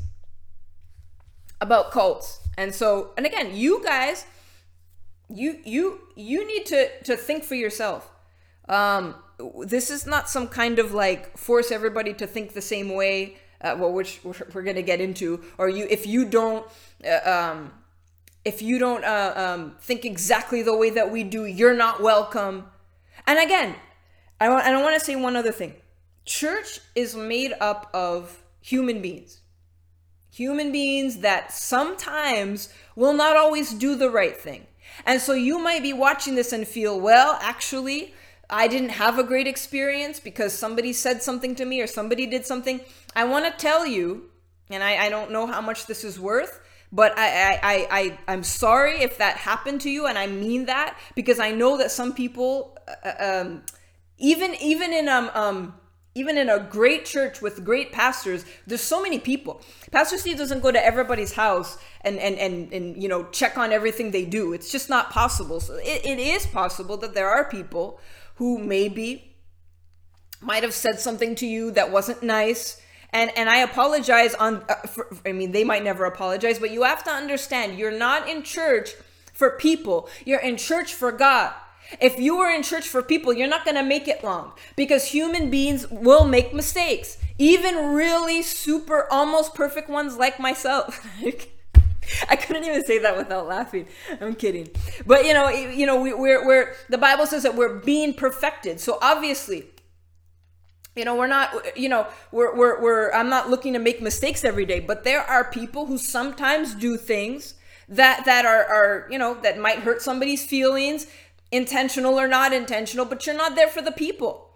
[1.61, 2.41] about cults.
[2.59, 4.27] And so, and again, you guys,
[5.29, 8.11] you, you, you need to, to think for yourself.
[8.69, 9.15] Um,
[9.65, 13.77] this is not some kind of like force everybody to think the same way, uh,
[13.79, 16.67] well, which we're, going to get into, or you, if you don't,
[17.05, 17.73] uh, um,
[18.45, 22.67] if you don't uh, um, think exactly the way that we do, you're not welcome.
[23.27, 23.75] And again,
[24.41, 25.75] I I want to say one other thing.
[26.25, 29.41] Church is made up of human beings.
[30.31, 34.67] Human beings that sometimes will not always do the right thing.
[35.05, 38.15] And so you might be watching this and feel, well, actually,
[38.49, 42.47] I didn't have a great experience because somebody said something to me or somebody did
[42.47, 42.81] something.
[43.15, 44.31] I want to tell you,
[44.71, 46.61] and I, I don't know how much this is worth,
[46.93, 50.67] but I, I, I, I, am sorry if that happened to you, and I mean
[50.67, 53.63] that because I know that some people, uh, uh, um,
[54.19, 55.75] even even in um, um
[56.15, 59.61] even in a great church with great pastors, there's so many people.
[59.91, 63.73] Pastor Steve doesn't go to everybody's house and and and, and you know check on
[63.73, 64.53] everything they do.
[64.53, 65.59] It's just not possible.
[65.59, 68.01] So it, it is possible that there are people
[68.37, 69.37] who maybe
[70.41, 72.81] might have said something to you that wasn't nice.
[73.11, 76.83] And and I apologize on uh, for, I mean they might never apologize but you
[76.83, 78.95] have to understand you're not in church
[79.33, 80.09] for people.
[80.25, 81.53] You're in church for God.
[82.01, 85.07] If you are in church for people you're not going to make it long because
[85.07, 91.07] human beings will make mistakes even really super almost perfect ones like myself
[92.29, 93.87] I couldn't even say that without laughing.
[94.21, 94.69] I'm kidding.
[95.07, 98.81] But you know, you know, we, we're, we're the Bible says that we're being perfected.
[98.81, 99.67] So obviously,
[100.97, 104.45] you know we're not you know we're, we're, we're i'm not looking to make mistakes
[104.45, 107.55] every day but there are people who sometimes do things
[107.89, 111.07] that that are are you know that might hurt somebody's feelings
[111.53, 114.51] intentional or not intentional but you're not there for the people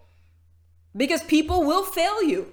[0.96, 2.50] because people will fail you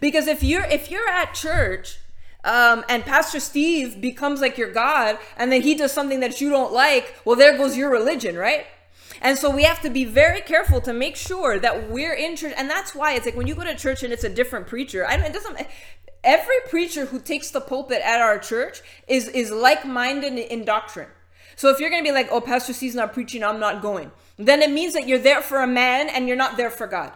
[0.00, 1.98] because if you're if you're at church
[2.44, 6.50] um, and pastor steve becomes like your god and then he does something that you
[6.50, 8.66] don't like well there goes your religion right
[9.24, 12.52] and so we have to be very careful to make sure that we're in church.
[12.56, 15.06] And that's why it's like when you go to church and it's a different preacher,
[15.06, 15.66] I it doesn't,
[16.22, 21.08] every preacher who takes the pulpit at our church is, is like-minded in doctrine.
[21.56, 24.10] So if you're going to be like, oh, Pastor C's not preaching, I'm not going,
[24.36, 27.12] then it means that you're there for a man and you're not there for God.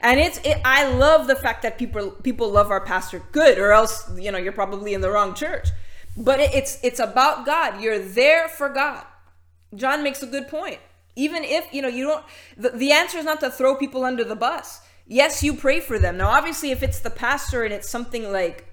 [0.00, 3.22] And it's it, I love the fact that people people love our pastor.
[3.32, 5.68] Good, or else you know you're probably in the wrong church.
[6.16, 7.80] But it, it's it's about God.
[7.80, 9.04] You're there for God.
[9.74, 10.78] John makes a good point.
[11.14, 12.24] Even if, you know, you don't,
[12.56, 14.80] the, the answer is not to throw people under the bus.
[15.06, 16.16] Yes, you pray for them.
[16.16, 18.66] Now, obviously, if it's the pastor and it's something like,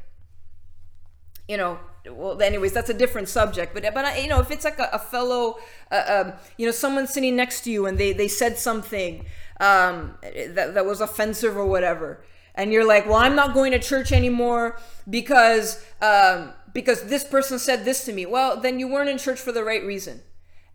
[1.47, 1.79] you know,
[2.09, 3.73] well, anyways, that's a different subject.
[3.73, 5.57] But, but you know, if it's like a, a fellow,
[5.91, 9.25] uh, um, you know, someone sitting next to you and they, they said something,
[9.59, 12.21] um, that, that was offensive or whatever.
[12.55, 17.57] And you're like well i'm not going to church anymore because um, because this person
[17.59, 18.25] said this to me.
[18.25, 20.21] Well then you weren't in church for the right reason.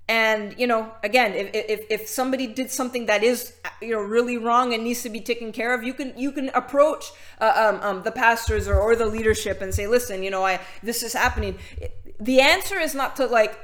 [0.08, 4.38] And you know again if, if, if somebody did something that is you know really
[4.38, 7.06] wrong and needs to be taken care of you can you can approach
[7.40, 10.60] uh, um, um, the pastors or, or the leadership and say listen you know i
[10.82, 11.58] this is happening.
[12.20, 13.58] The answer is not to like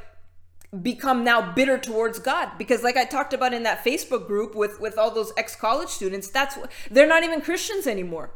[0.83, 2.51] become now bitter towards God.
[2.57, 6.29] Because like I talked about in that Facebook group with with all those ex-college students
[6.29, 6.59] that's
[6.91, 8.31] they're not even Christians anymore.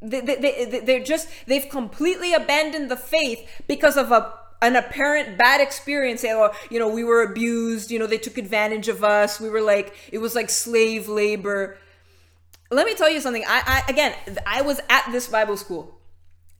[0.00, 4.32] They, they, they, they're just they've completely abandoned the faith because of a
[4.62, 6.24] an apparent bad experience.
[6.24, 9.40] Oh you know we were abused you know they took advantage of us.
[9.40, 11.76] We were like it was like slave labor.
[12.70, 13.44] Let me tell you something.
[13.46, 14.14] I, I again
[14.46, 15.98] i was at this bible school.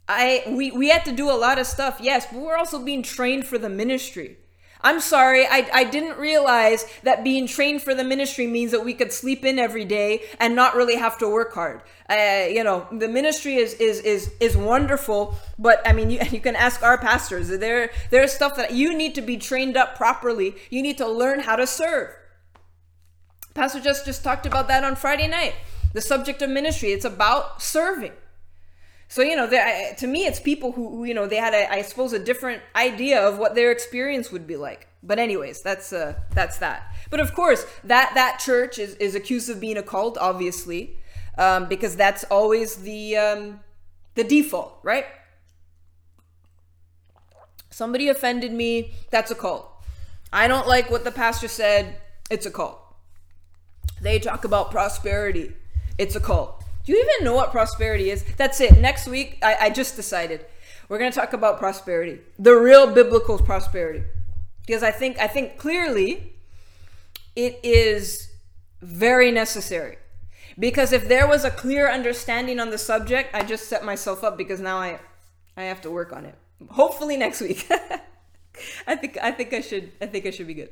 [0.09, 3.03] I we we had to do a lot of stuff yes but we're also being
[3.03, 4.37] trained for the ministry
[4.84, 8.92] I'm sorry, I, I didn't realize that being trained for the ministry means that we
[8.92, 11.80] could sleep in every day and not really have to work hard.
[12.08, 16.40] Uh, you know, the ministry is is is is wonderful, but I mean, you, you
[16.40, 17.48] can ask our pastors.
[17.48, 20.54] There there's stuff that you need to be trained up properly.
[20.68, 22.10] You need to learn how to serve.
[23.54, 25.54] Pastor just just talked about that on Friday night.
[25.94, 28.12] The subject of ministry, it's about serving.
[29.08, 32.12] So you know, to me, it's people who, you know they had, a, I suppose,
[32.12, 34.88] a different idea of what their experience would be like.
[35.02, 36.94] But anyways, that's uh, that's that.
[37.10, 40.96] But of course, that that church is is accused of being a cult, obviously,
[41.38, 43.60] um, because that's always the um,
[44.14, 45.06] the default, right?
[47.70, 49.68] Somebody offended me, that's a cult.
[50.32, 51.96] I don't like what the pastor said,
[52.30, 52.80] it's a cult.
[54.00, 55.52] They talk about prosperity,
[55.98, 56.63] it's a cult.
[56.84, 58.24] Do you even know what prosperity is?
[58.36, 58.78] That's it.
[58.78, 60.44] Next week, I, I just decided
[60.88, 64.04] we're going to talk about prosperity, the real biblical prosperity,
[64.66, 66.34] because I think I think clearly
[67.34, 68.30] it is
[68.82, 69.96] very necessary.
[70.58, 74.36] Because if there was a clear understanding on the subject, I just set myself up
[74.36, 75.00] because now I
[75.56, 76.34] I have to work on it.
[76.70, 77.66] Hopefully next week.
[78.86, 80.70] I think I think I should I think I should be good.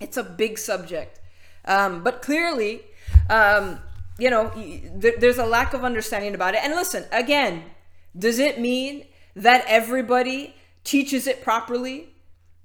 [0.00, 1.20] It's a big subject,
[1.64, 2.82] um, but clearly
[3.28, 3.80] um,
[4.18, 4.50] you know,
[4.96, 6.60] there's a lack of understanding about it.
[6.64, 7.64] And listen, again,
[8.16, 12.08] does it mean that everybody teaches it properly?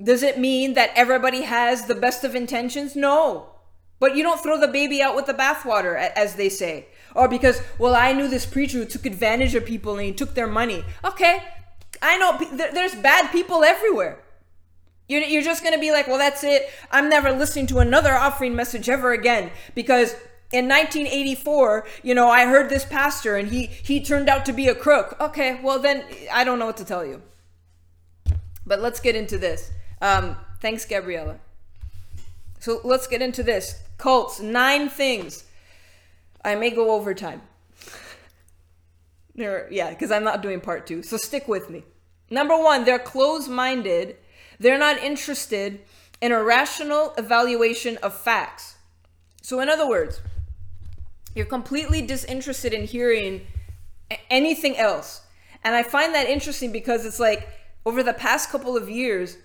[0.01, 2.95] Does it mean that everybody has the best of intentions?
[2.95, 3.51] No.
[3.99, 6.87] But you don't throw the baby out with the bathwater, as they say.
[7.15, 10.33] Or because, well, I knew this preacher who took advantage of people and he took
[10.33, 10.83] their money.
[11.05, 11.43] Okay,
[12.01, 12.37] I know
[12.73, 14.19] there's bad people everywhere.
[15.07, 16.69] You're, just going to be like, well, that's it.
[16.91, 20.15] I'm never listening to another offering message ever again because
[20.53, 24.67] in 1984, you know, I heard this pastor and he he turned out to be
[24.67, 25.17] a crook.
[25.19, 27.21] Okay, well then I don't know what to tell you.
[28.65, 29.71] But let's get into this.
[29.99, 31.39] Um, thanks, Gabriella.
[32.59, 33.81] So let's get into this.
[33.97, 35.43] Cults, nine things.
[36.45, 37.41] I may go over time.
[39.35, 41.01] Yeah, because I'm not doing part two.
[41.01, 41.83] So stick with me.
[42.29, 44.17] Number one, they're closed minded.
[44.59, 45.81] They're not interested
[46.21, 48.75] in a rational evaluation of facts.
[49.41, 50.21] So, in other words,
[51.35, 53.47] you're completely disinterested in hearing
[54.29, 55.21] anything else.
[55.63, 57.47] And I find that interesting because it's like
[57.85, 59.37] over the past couple of years,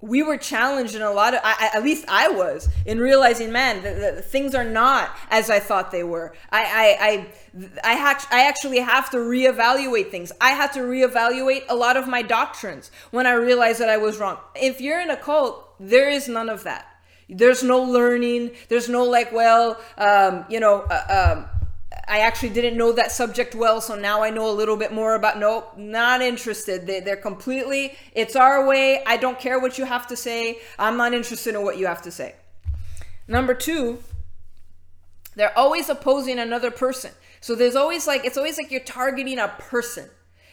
[0.00, 3.82] we were challenged in a lot of, I, at least I was, in realizing, man,
[3.82, 6.34] that, things are not as I thought they were.
[6.50, 10.30] I, I, I, I, ha- I actually have to reevaluate things.
[10.42, 14.18] I had to reevaluate a lot of my doctrines when I realized that I was
[14.18, 14.36] wrong.
[14.54, 16.86] If you're in a cult, there is none of that.
[17.28, 18.52] There's no learning.
[18.68, 21.46] There's no like, well, um, you know, uh, um,
[22.06, 25.14] I actually didn't know that subject well, so now I know a little bit more
[25.14, 25.38] about.
[25.38, 26.86] Nope, not interested.
[26.86, 27.96] They, they're completely.
[28.12, 29.02] It's our way.
[29.06, 30.58] I don't care what you have to say.
[30.78, 32.34] I'm not interested in what you have to say.
[33.26, 33.98] Number two,
[35.34, 37.12] they're always opposing another person.
[37.40, 40.08] So there's always like it's always like you're targeting a person.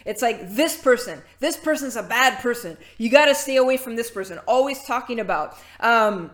[0.06, 2.78] It's like this person, this person's a bad person.
[2.98, 4.40] You got to stay away from this person.
[4.48, 5.58] Always talking about.
[5.80, 6.32] Um,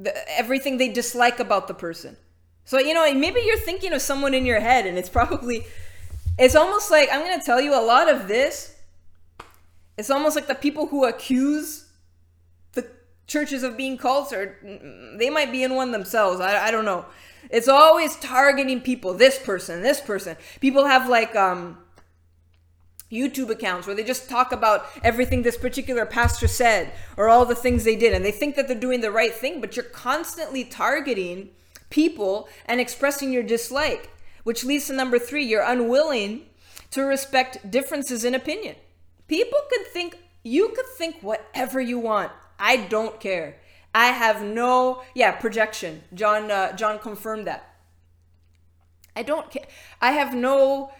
[0.00, 2.16] the, everything they dislike about the person.
[2.64, 5.66] So, you know, maybe you're thinking of someone in your head and it's probably,
[6.38, 8.76] it's almost like, I'm going to tell you a lot of this.
[9.98, 11.86] It's almost like the people who accuse
[12.72, 12.86] the
[13.26, 14.56] churches of being cults or
[15.18, 16.40] they might be in one themselves.
[16.40, 17.04] I, I don't know.
[17.50, 20.36] It's always targeting people, this person, this person.
[20.60, 21.78] People have like, um,
[23.10, 27.54] YouTube accounts where they just talk about everything this particular pastor said or all the
[27.54, 28.12] things they did.
[28.12, 31.50] And they think that they're doing the right thing, but you're constantly targeting
[31.90, 34.10] people and expressing your dislike,
[34.44, 36.46] which leads to number three you're unwilling
[36.92, 38.76] to respect differences in opinion.
[39.28, 42.32] People could think, you could think whatever you want.
[42.58, 43.56] I don't care.
[43.94, 46.02] I have no yeah projection.
[46.14, 47.74] John uh, John confirmed that.
[49.16, 49.66] I don't care.
[50.00, 50.92] I have no.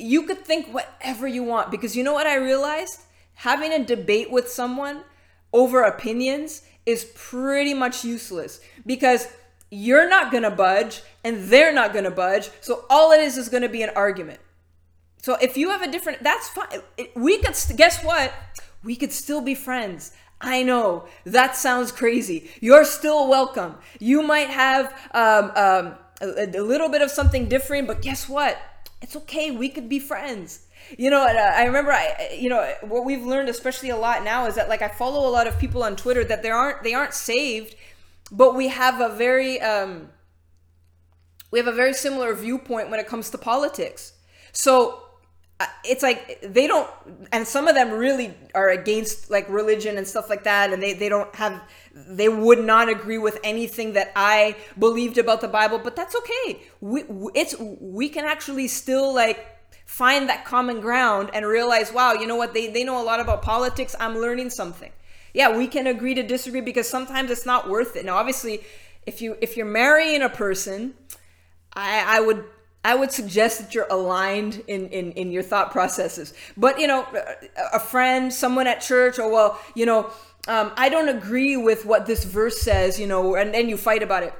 [0.00, 3.00] You could think whatever you want because you know what I realized?
[3.34, 5.02] Having a debate with someone
[5.52, 9.28] over opinions is pretty much useless because
[9.70, 12.50] you're not going to budge and they're not going to budge.
[12.60, 14.40] So all it is is going to be an argument.
[15.22, 16.80] So if you have a different, that's fine.
[17.14, 18.32] We could, guess what?
[18.82, 20.12] We could still be friends.
[20.40, 22.50] I know that sounds crazy.
[22.60, 23.76] You're still welcome.
[23.98, 28.56] You might have um, um, a, a, little bit of something different, but guess what?
[29.02, 29.50] It's okay.
[29.50, 30.66] We could be friends.
[30.98, 34.46] You know, uh, I remember, I, you know, what we've learned, especially a lot now,
[34.46, 36.94] is that like I follow a lot of people on Twitter that they aren't they
[36.94, 37.74] aren't saved,
[38.30, 40.10] but we have a very um,
[41.50, 44.14] we have a very similar viewpoint when it comes to politics.
[44.52, 45.02] So
[45.84, 46.88] it's like they don't
[47.32, 50.92] and some of them really are against like religion and stuff like that and they,
[50.94, 51.62] they don't have
[51.94, 56.62] they would not agree with anything that i believed about the bible but that's okay.
[56.80, 57.04] We
[57.34, 59.46] it's we can actually still like
[59.84, 63.20] find that common ground and realize wow you know what they, they know a lot
[63.20, 64.92] about politics i'm learning something.
[65.34, 68.04] Yeah we can agree to disagree because sometimes it's not worth it.
[68.04, 68.62] Now obviously
[69.06, 70.94] if you if you're marrying a person
[71.74, 72.44] i i would
[72.84, 76.32] I would suggest that you're aligned in, in, in your thought processes.
[76.56, 77.06] But, you know,
[77.72, 80.10] a friend, someone at church, or, well, you know,
[80.48, 84.02] um, I don't agree with what this verse says, you know, and then you fight
[84.02, 84.32] about it.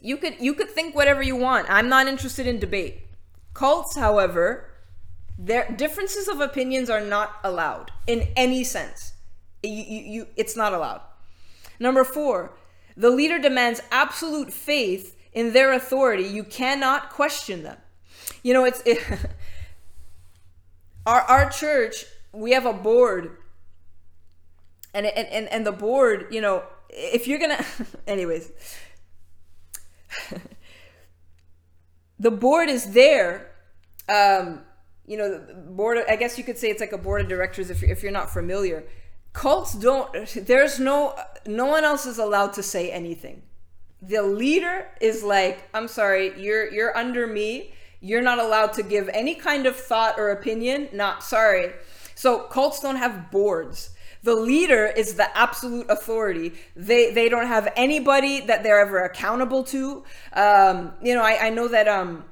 [0.00, 1.68] You could you could think whatever you want.
[1.68, 3.02] I'm not interested in debate.
[3.54, 4.70] Cults, however,
[5.38, 9.12] their differences of opinions are not allowed in any sense.
[9.62, 11.00] You, you, you, it's not allowed.
[11.80, 12.52] Number four,
[12.96, 16.24] the leader demands absolute faith in their authority.
[16.24, 17.76] You cannot question them.
[18.42, 19.02] You know, it's it,
[21.06, 22.04] our our church.
[22.32, 23.36] We have a board,
[24.94, 26.28] and and and, and the board.
[26.30, 27.64] You know, if you're gonna,
[28.06, 28.50] anyways,
[32.18, 33.52] the board is there.
[34.08, 34.62] Um,
[35.06, 35.98] you know, board.
[36.08, 38.12] I guess you could say it's like a board of directors if you're, if you're
[38.12, 38.84] not familiar.
[39.32, 40.10] Cults don't.
[40.34, 41.14] There's no.
[41.46, 43.42] No one else is allowed to say anything
[44.00, 47.74] the leader is like, I'm sorry, you're you're under me.
[48.00, 50.88] You're not allowed to give any kind of thought or opinion.
[50.92, 51.72] Not sorry.
[52.14, 53.90] So cults don't have boards.
[54.22, 56.52] The leader is the absolute authority.
[56.76, 60.04] They they don't have anybody that they're ever accountable to.
[60.32, 62.24] Um, you know, I, I know that um,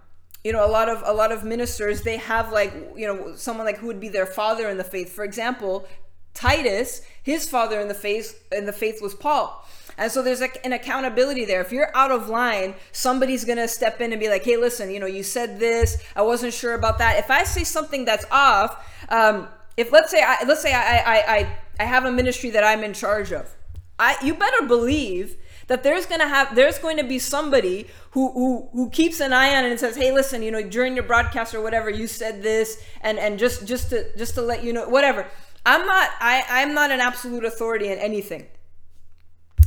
[0.44, 3.66] you know a lot of a lot of ministers they have like you know someone
[3.66, 5.12] like who would be their father in the faith.
[5.12, 5.86] For example,
[6.34, 9.64] Titus, his father in the faith in the faith was Paul.
[9.98, 11.60] And so there's like an accountability there.
[11.60, 14.90] If you're out of line, somebody's going to step in and be like, hey, listen,
[14.90, 15.98] you know, you said this.
[16.14, 17.18] I wasn't sure about that.
[17.18, 21.36] If I say something that's off, um, if let's say, I, let's say I, I,
[21.36, 23.54] I, I have a ministry that I'm in charge of,
[23.98, 25.36] I, you better believe
[25.68, 29.56] that there's gonna have there's going to be somebody who who who keeps an eye
[29.56, 32.42] on it and says hey listen you know during your broadcast or whatever you said
[32.42, 35.26] this and and just just to just to let you know whatever
[35.64, 38.46] i'm not i i'm not an absolute authority in anything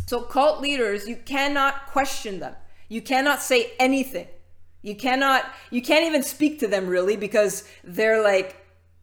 [0.10, 2.56] so, cult leaders, you cannot question them.
[2.88, 4.26] You cannot say anything.
[4.82, 8.56] You cannot, you can't even speak to them really because they're like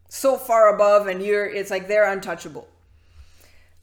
[0.09, 2.67] so far above and you're, it's like they're untouchable.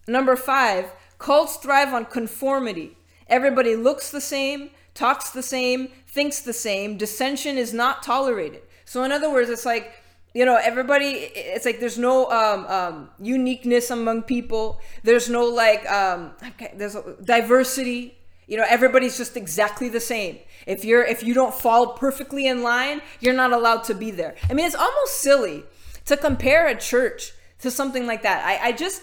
[0.07, 2.99] Number five, cults thrive on conformity.
[3.27, 6.99] Everybody looks the same, talks the same, thinks the same.
[6.99, 8.61] Dissension is not tolerated.
[8.85, 9.95] So, in other words, it's like
[10.35, 14.81] you know everybody it's like there's no um, um, uniqueness among people.
[15.05, 18.19] There's no like um, okay, there's diversity.
[18.49, 20.39] You know everybody's just exactly the same.
[20.67, 24.35] If you're if you don't fall perfectly in line you're not allowed to be there.
[24.51, 25.63] I mean it's almost silly
[26.07, 28.45] to compare a church to something like that.
[28.45, 29.03] I, I just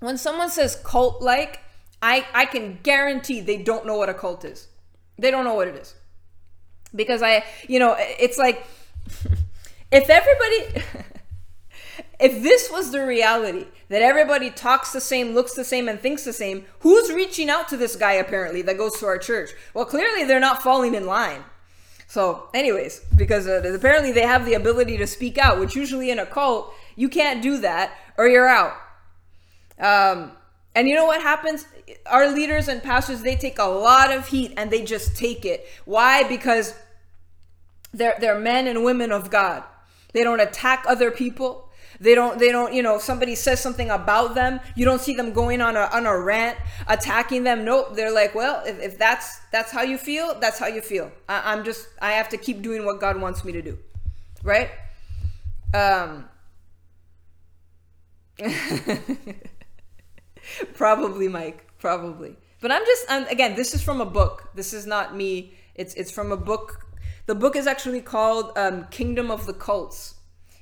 [0.00, 1.60] when someone says cult like
[2.00, 4.68] I, I can guarantee they don't know what a cult is.
[5.18, 5.94] They don't know what it is
[6.94, 8.66] because I, you know, it's like
[9.90, 10.84] if everybody
[12.20, 16.24] if this was the reality that everybody talks the same, looks the same, and thinks
[16.24, 19.50] the same, who's reaching out to this guy apparently that goes to our church?
[19.74, 21.44] Well, clearly they're not falling in line.
[22.06, 26.18] So, anyways, because uh, apparently they have the ability to speak out, which usually in
[26.18, 28.74] a cult, you can't do that or you're out.
[29.78, 30.32] Um,
[30.78, 31.66] and you know what happens?
[32.06, 35.66] Our leaders and pastors, they take a lot of heat and they just take it.
[35.86, 36.22] Why?
[36.22, 36.72] Because
[37.92, 39.64] they're they're men and women of God.
[40.12, 41.68] They don't attack other people.
[41.98, 45.16] They don't they don't, you know, if somebody says something about them, you don't see
[45.16, 46.56] them going on a on a rant,
[46.86, 47.64] attacking them.
[47.64, 47.96] Nope.
[47.96, 51.10] They're like, well, if, if that's that's how you feel, that's how you feel.
[51.28, 53.78] I, I'm just I have to keep doing what God wants me to do.
[54.44, 54.70] Right?
[55.74, 56.28] Um
[60.74, 61.66] probably, Mike.
[61.78, 62.36] Probably.
[62.60, 63.54] But I'm just I'm, again.
[63.54, 64.50] This is from a book.
[64.54, 65.54] This is not me.
[65.74, 66.86] It's it's from a book.
[67.26, 70.14] The book is actually called um, Kingdom of the Cults.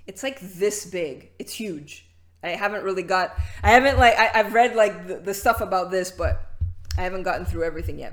[0.07, 1.31] It's like this big.
[1.39, 2.07] It's huge.
[2.43, 3.37] I haven't really got.
[3.63, 4.17] I haven't like.
[4.17, 6.53] I, have read like the, the stuff about this, but
[6.99, 8.13] I haven't gotten through everything yet.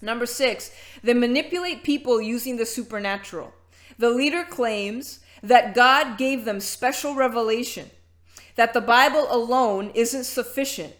[0.00, 0.70] Number six,
[1.02, 3.52] they manipulate people using the supernatural.
[3.98, 7.90] The leader claims that God gave them special revelation,
[8.58, 10.92] that the Bible alone isn't sufficient,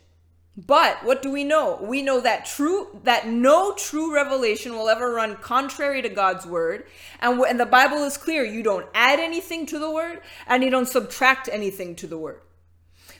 [0.56, 1.76] but what do we know?
[1.82, 6.86] We know that true that no true revelation will ever run contrary to God's word,
[7.20, 10.70] and, and the Bible is clear: you don't add anything to the word, and you
[10.70, 12.42] don't subtract anything to the word.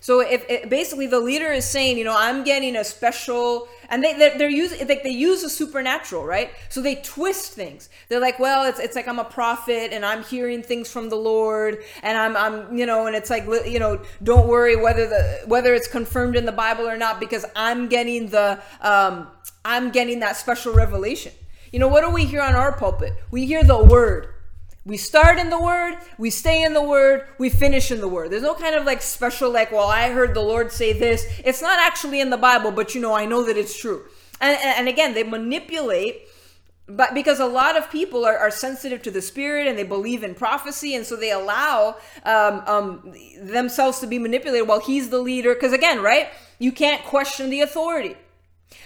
[0.08, 4.02] So if, if, basically the leader is saying, you know, I'm getting a special, and
[4.02, 6.50] they they're, they're using like they use a supernatural, right?
[6.70, 7.90] So they twist things.
[8.08, 11.16] They're like, well, it's it's like I'm a prophet and I'm hearing things from the
[11.16, 15.42] Lord, and I'm I'm you know, and it's like you know, don't worry whether the
[15.44, 19.28] whether it's confirmed in the Bible or not because I'm getting the um
[19.62, 21.32] I'm getting that special revelation.
[21.70, 23.12] You know, what do we hear on our pulpit?
[23.30, 24.32] We hear the word
[24.88, 28.30] we start in the word, we stay in the word, we finish in the word.
[28.30, 31.26] There's no kind of like special, like, well, I heard the Lord say this.
[31.44, 34.06] It's not actually in the Bible, but you know, I know that it's true.
[34.40, 36.22] And, and again, they manipulate,
[36.86, 40.24] but because a lot of people are, are sensitive to the spirit and they believe
[40.24, 45.18] in prophecy, and so they allow um, um, themselves to be manipulated while he's the
[45.18, 45.52] leader.
[45.52, 46.28] Because again, right,
[46.58, 48.16] you can't question the authority.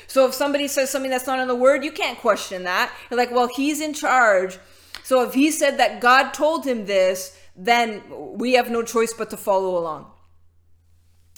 [0.08, 2.92] So if somebody says something that's not in the word, you can't question that.
[3.08, 4.58] You're like, well, he's in charge.
[5.02, 9.30] So if he said that God told him this, then we have no choice but
[9.30, 10.10] to follow along.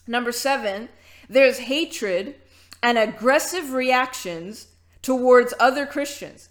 [0.06, 0.88] Number seven,
[1.28, 2.36] there's hatred
[2.82, 4.68] and aggressive reactions
[5.02, 6.50] towards other Christians.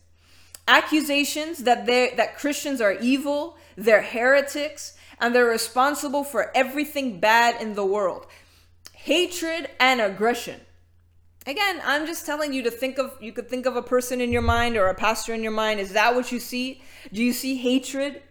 [0.68, 7.61] Accusations that they that Christians are evil, they're heretics, and they're responsible for everything bad
[7.61, 8.26] in the world.
[8.93, 10.61] Hatred and aggression.
[11.46, 14.32] Again, I'm just telling you to think of you could think of a person in
[14.32, 15.80] your mind or a pastor in your mind.
[15.80, 16.82] Is that what you see?
[17.12, 18.22] Do you see hatred?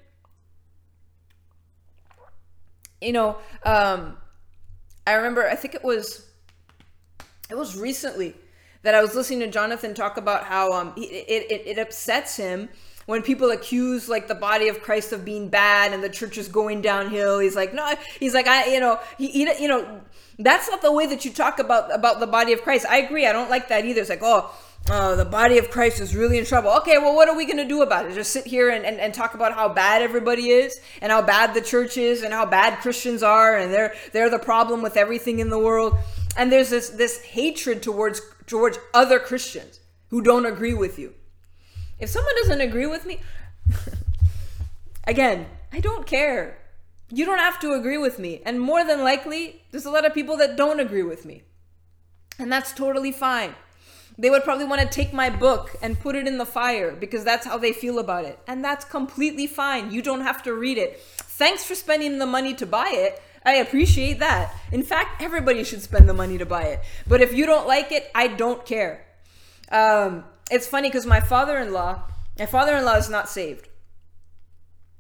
[3.01, 4.17] You know, um,
[5.07, 6.27] I remember I think it was
[7.51, 8.35] it was recently
[8.83, 12.71] that I was listening to Jonathan talk about how um it, it, it upsets him
[13.07, 16.49] when people accuse like the body of Christ of being bad and the church is
[16.49, 17.39] going downhill.
[17.39, 20.01] He's like, no, he's like, I, you know, he, he you know,
[20.39, 22.87] that's not the way that you talk about about the body of Christ.
[22.89, 23.27] I agree.
[23.27, 24.01] I don't like that either.
[24.01, 24.55] It's like, oh,
[24.91, 26.71] uh, the body of Christ is really in trouble.
[26.79, 28.15] Okay, well, what are we going to do about it?
[28.15, 31.55] Just sit here and, and, and talk about how bad everybody is and how bad
[31.55, 35.39] the church is and how bad Christians are and they're they're the problem with everything
[35.39, 35.97] in the world.
[36.37, 41.15] And there's this this hatred towards towards other Christians who don't agree with you.
[42.03, 43.21] If someone doesn't agree with me,
[45.07, 46.59] again, I don't care.
[47.11, 48.43] You don't have to agree with me.
[48.45, 51.45] And more than likely, there's a lot of people that don't agree with me.
[52.41, 53.55] And that's totally fine.
[54.19, 57.23] They would probably want to take my book and put it in the fire because
[57.23, 58.37] that's how they feel about it.
[58.49, 59.93] And that's completely fine.
[59.93, 61.01] You don't have to read it.
[61.01, 63.23] Thanks for spending the money to buy it.
[63.45, 64.53] I appreciate that.
[64.73, 66.81] In fact, everybody should spend the money to buy it.
[67.07, 69.07] But if you don't like it, I don't care.
[69.71, 72.03] Um, it's funny because my father in law,
[72.39, 73.69] my father in law is not saved.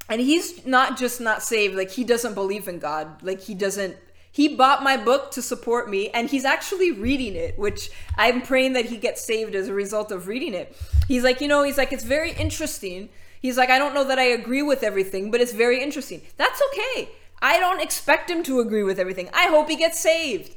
[0.09, 3.23] And he's not just not saved like he doesn't believe in god.
[3.23, 3.97] Like he doesn't
[4.31, 8.73] he bought my book to support me and he's actually reading it which i'm praying
[8.73, 10.77] that he gets saved as a result of reading it.
[11.07, 13.09] He's like you know he's like it's very interesting.
[13.41, 16.23] He's like i don't know that i agree with everything but it's very interesting.
[16.37, 17.11] That's okay.
[17.41, 19.29] I don't expect him to agree with everything.
[19.33, 20.55] I hope he gets saved.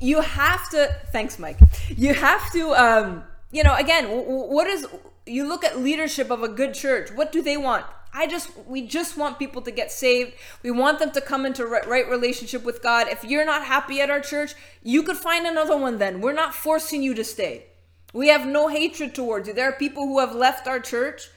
[0.00, 1.58] You have to thanks mike.
[1.96, 4.86] You have to um you know again what is
[5.26, 8.86] you look at leadership of a good church what do they want I just we
[8.86, 10.34] just want people to get saved.
[10.62, 13.06] We want them to come into right relationship with God.
[13.08, 16.20] If you're not happy at our church, you could find another one then.
[16.20, 17.66] We're not forcing you to stay.
[18.12, 19.54] We have no hatred towards you.
[19.54, 21.28] There are people who have left our church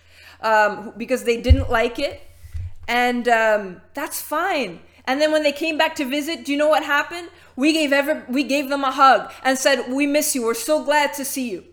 [0.41, 2.22] um, because they didn't like it,
[2.88, 4.80] and um, that's fine.
[5.05, 7.30] And then when they came back to visit, do you know what happened?
[7.57, 10.45] We gave ever we gave them a hug and said, "We miss you.
[10.45, 11.66] We're so glad to see you."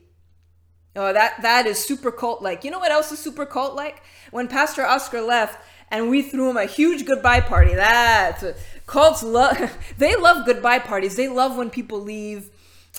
[0.97, 2.65] Oh, that that is super cult like.
[2.65, 4.03] You know what else is super cult like?
[4.31, 5.61] When Pastor Oscar left
[5.91, 7.75] and we threw him a huge goodbye party.
[7.75, 8.43] That
[8.87, 9.77] cults love.
[9.99, 11.17] They love goodbye parties.
[11.17, 12.51] They love when people leave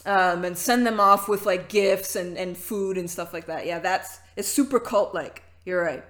[0.05, 3.65] um, and send them off with like gifts and and food and stuff like that.
[3.65, 5.43] Yeah, that's it's super cult like.
[5.65, 6.03] You're right.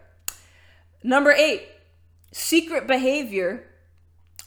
[1.04, 1.68] Number eight,
[2.32, 3.66] secret behavior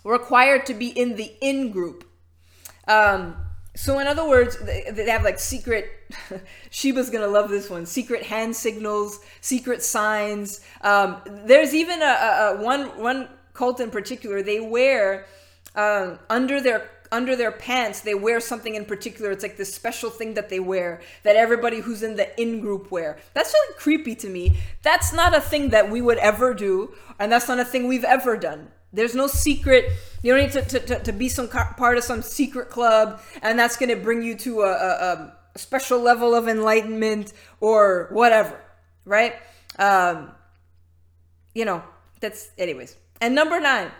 [0.04, 2.04] required to be in the in group.
[2.88, 3.36] Um,
[3.74, 5.90] so in other words, they, they have like secret.
[6.70, 7.86] Sheba's gonna love this one.
[7.86, 10.60] Secret hand signals, secret signs.
[10.82, 14.42] Um, there's even a, a, a, one one cult in particular.
[14.42, 15.26] They wear
[15.74, 19.30] um, under their under their pants they wear something in particular.
[19.30, 22.90] It's like this special thing that they wear that everybody who's in the in group
[22.90, 23.18] wear.
[23.34, 24.58] That's really creepy to me.
[24.82, 28.04] That's not a thing that we would ever do, and that's not a thing we've
[28.04, 28.68] ever done.
[28.92, 29.90] There's no secret.
[30.22, 33.58] You don't need to, to, to, to be some part of some secret club, and
[33.58, 38.58] that's going to bring you to a, a, a, special level of enlightenment or whatever,
[39.04, 39.34] right?
[39.78, 40.30] Um,
[41.54, 41.82] you know,
[42.20, 42.96] that's, anyways.
[43.20, 43.90] And number nine,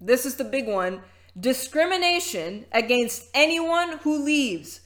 [0.00, 1.02] this is the big one
[1.38, 4.80] discrimination against anyone who leaves.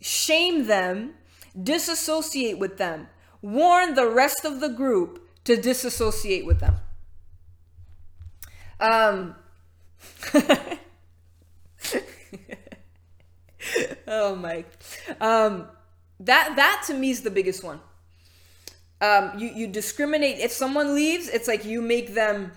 [0.00, 1.14] Shame them,
[1.60, 3.08] disassociate with them,
[3.40, 6.76] warn the rest of the group to disassociate with them.
[8.84, 9.34] Um,
[14.06, 14.64] oh my,
[15.20, 15.68] um,
[16.20, 17.80] that that to me is the biggest one.
[19.00, 21.28] Um, you you discriminate if someone leaves.
[21.28, 22.52] It's like you make them.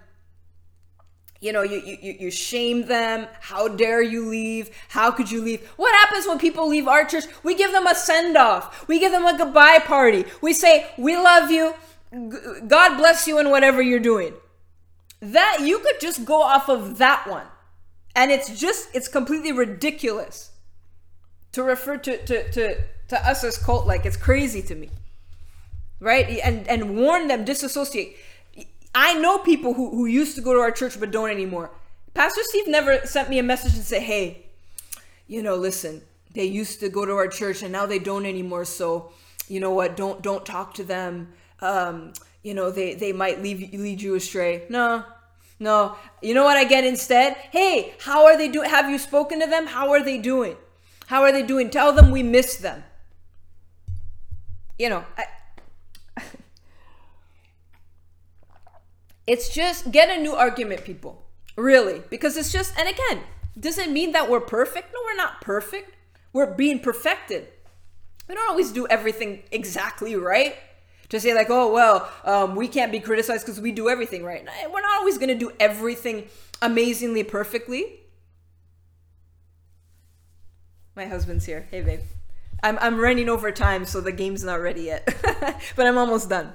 [1.39, 3.27] You know, you, you you shame them.
[3.39, 4.69] How dare you leave?
[4.89, 5.65] How could you leave?
[5.77, 7.25] What happens when people leave our church?
[7.43, 8.85] We give them a send off.
[8.89, 10.25] We give them a goodbye party.
[10.41, 11.73] We say, "We love you.
[12.67, 14.33] God bless you in whatever you're doing."
[15.19, 17.47] That you could just go off of that one.
[18.15, 20.51] And it's just it's completely ridiculous
[21.51, 22.77] to refer to to to,
[23.09, 24.89] to us as cult like it's crazy to me.
[25.99, 26.39] Right?
[26.43, 28.15] And and warn them disassociate.
[28.95, 31.71] I know people who, who used to go to our church but don't anymore.
[32.13, 34.45] Pastor steve never sent me a message and say hey
[35.27, 36.01] you know listen
[36.33, 39.11] they used to go to our church and now they don't anymore so
[39.47, 41.33] you know what don't don't talk to them.
[41.61, 42.13] Um
[42.47, 44.63] you know they they might lead lead you astray.
[44.69, 45.03] No.
[45.59, 45.97] No.
[46.21, 47.33] You know what i get instead?
[47.51, 49.67] Hey how are they doing have you spoken to them?
[49.67, 50.55] How are they doing?
[51.07, 51.69] How are they doing?
[51.69, 52.85] Tell them we miss them.
[54.79, 55.25] You know I,
[59.27, 61.25] it's just get a new argument people.
[61.57, 62.01] Really.
[62.09, 63.23] Because it's just and again
[63.59, 64.93] does it mean that we're perfect?
[64.93, 65.97] No we're not perfect.
[66.31, 67.49] We're being perfected.
[68.29, 70.55] We don't always do everything exactly right
[71.09, 74.45] to say like, oh well, um, we can't be criticized because we do everything right.
[74.71, 76.27] We're not always going to do everything
[76.61, 78.01] amazingly perfectly.
[80.95, 81.67] My husband's here.
[81.69, 82.01] Hey babe,
[82.63, 85.07] I'm I'm running over time, so the game's not ready yet,
[85.75, 86.53] but I'm almost done.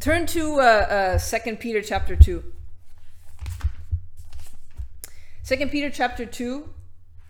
[0.00, 2.44] Turn to uh, uh, Second Peter chapter two.
[5.42, 6.68] Second Peter chapter two,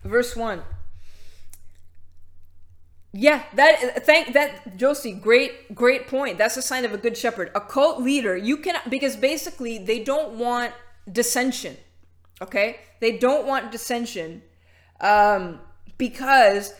[0.03, 0.61] verse one.
[3.13, 6.37] Yeah, that thank that Josie, great great point.
[6.37, 7.51] That's a sign of a good shepherd.
[7.55, 10.73] A cult leader, you can because basically they don't want
[11.11, 11.75] dissension.
[12.41, 12.79] Okay?
[13.01, 14.43] They don't want dissension
[15.01, 15.59] um
[15.97, 16.73] because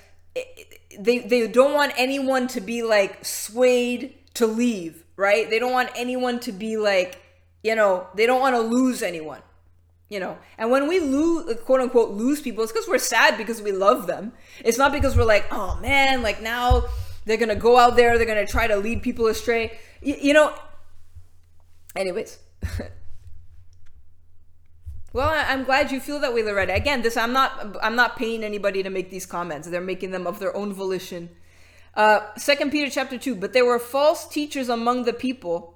[1.00, 5.50] they they don't want anyone to be like swayed to leave, right?
[5.50, 7.22] They don't want anyone to be like,
[7.62, 9.42] you know, they don't want to lose anyone
[10.12, 10.38] you know?
[10.58, 14.08] And when we lose quote unquote lose people it's because we're sad because we love
[14.08, 14.34] them.
[14.64, 16.84] It's not because we're like oh man like now
[17.26, 19.80] they're gonna go out there they're gonna try to lead people astray.
[20.06, 20.54] Y- you know
[21.96, 22.38] anyways.
[25.14, 26.74] Well I- i'm glad you feel that way loretta.
[26.74, 29.68] Again this i'm not i'm not paying anybody to make these comments.
[29.68, 31.30] They're making them of their own volition.
[31.96, 35.76] Uh second peter chapter 2 but there were false teachers among the people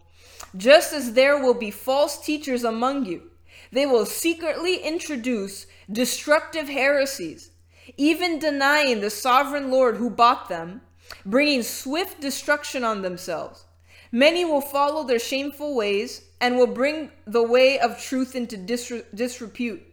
[0.55, 3.29] just as there will be false teachers among you
[3.75, 7.51] they will secretly introduce destructive heresies,
[7.97, 10.79] even denying the sovereign Lord who bought them,
[11.25, 13.65] bringing swift destruction on themselves.
[14.13, 19.83] Many will follow their shameful ways and will bring the way of truth into disrepute.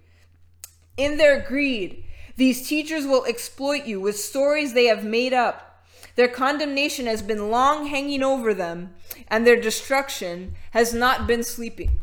[0.97, 2.05] In their greed,
[2.37, 5.85] these teachers will exploit you with stories they have made up.
[6.15, 8.95] Their condemnation has been long hanging over them,
[9.27, 11.99] and their destruction has not been sleeping.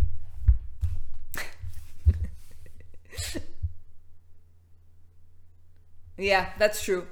[6.19, 7.07] Yeah, that's true.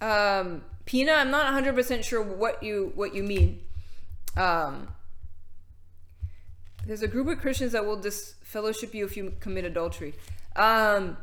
[0.00, 3.60] Um, Pina, I'm not 100% sure what you what you mean.
[4.36, 4.88] Um,
[6.86, 10.14] there's a group of Christians that will disfellowship you if you commit adultery.
[10.54, 11.16] Um,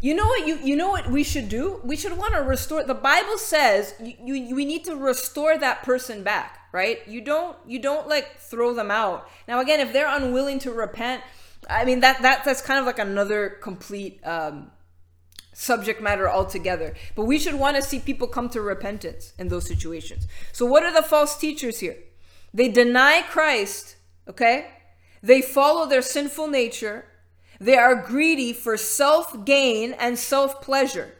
[0.00, 1.80] you know what you you know what we should do?
[1.82, 2.84] We should want to restore.
[2.84, 7.56] The Bible says you, you we need to restore that person back right you don't
[7.66, 11.22] you don't like throw them out now again if they're unwilling to repent
[11.68, 14.70] i mean that that that's kind of like another complete um
[15.52, 16.94] subject matter altogether.
[17.16, 20.28] But we should want to see people come to repentance in those situations.
[20.52, 21.96] So what are the false teachers here?
[22.54, 23.96] They deny christ
[24.28, 24.68] okay?
[25.20, 27.06] They follow their sinful nature.
[27.58, 31.14] They are greedy for self gain and self pleasure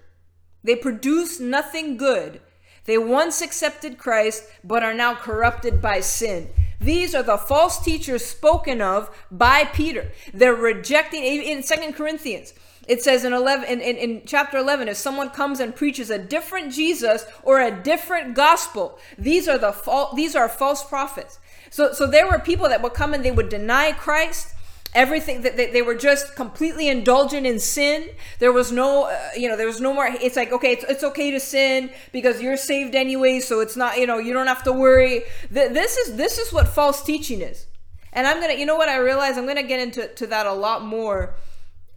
[0.69, 2.41] they produce nothing good.
[2.85, 6.51] They once accepted Christ, but are now corrupted by sin.
[6.81, 10.13] These are the false teachers spoken of by Peter.
[10.33, 12.55] They're rejecting in Second Corinthians.
[12.87, 16.19] It says in 11 in, in, in, chapter 11 if someone comes and preaches a
[16.19, 21.39] different Jesus or a different gospel, these are the fal- these are false prophets.
[21.69, 24.55] So so there were people that would come and they would deny Christ
[24.95, 28.09] everything that they, they, were just completely indulgent in sin.
[28.39, 31.05] There was no uh, you know there was no more it's like okay it's, it's
[31.05, 34.63] okay to sin because you're saved anyway so it's not you know you don't have
[34.65, 35.23] to worry.
[35.53, 37.67] Th- this is this is what false teaching is.
[38.13, 39.37] And i'm gonna you know what i realize?
[39.37, 41.35] I'm gonna get into to that a lot more.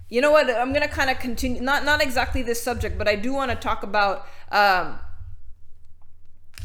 [0.10, 0.50] You know what?
[0.50, 3.58] I'm gonna kind of continue not not exactly this subject but i do want to
[3.58, 5.00] talk about um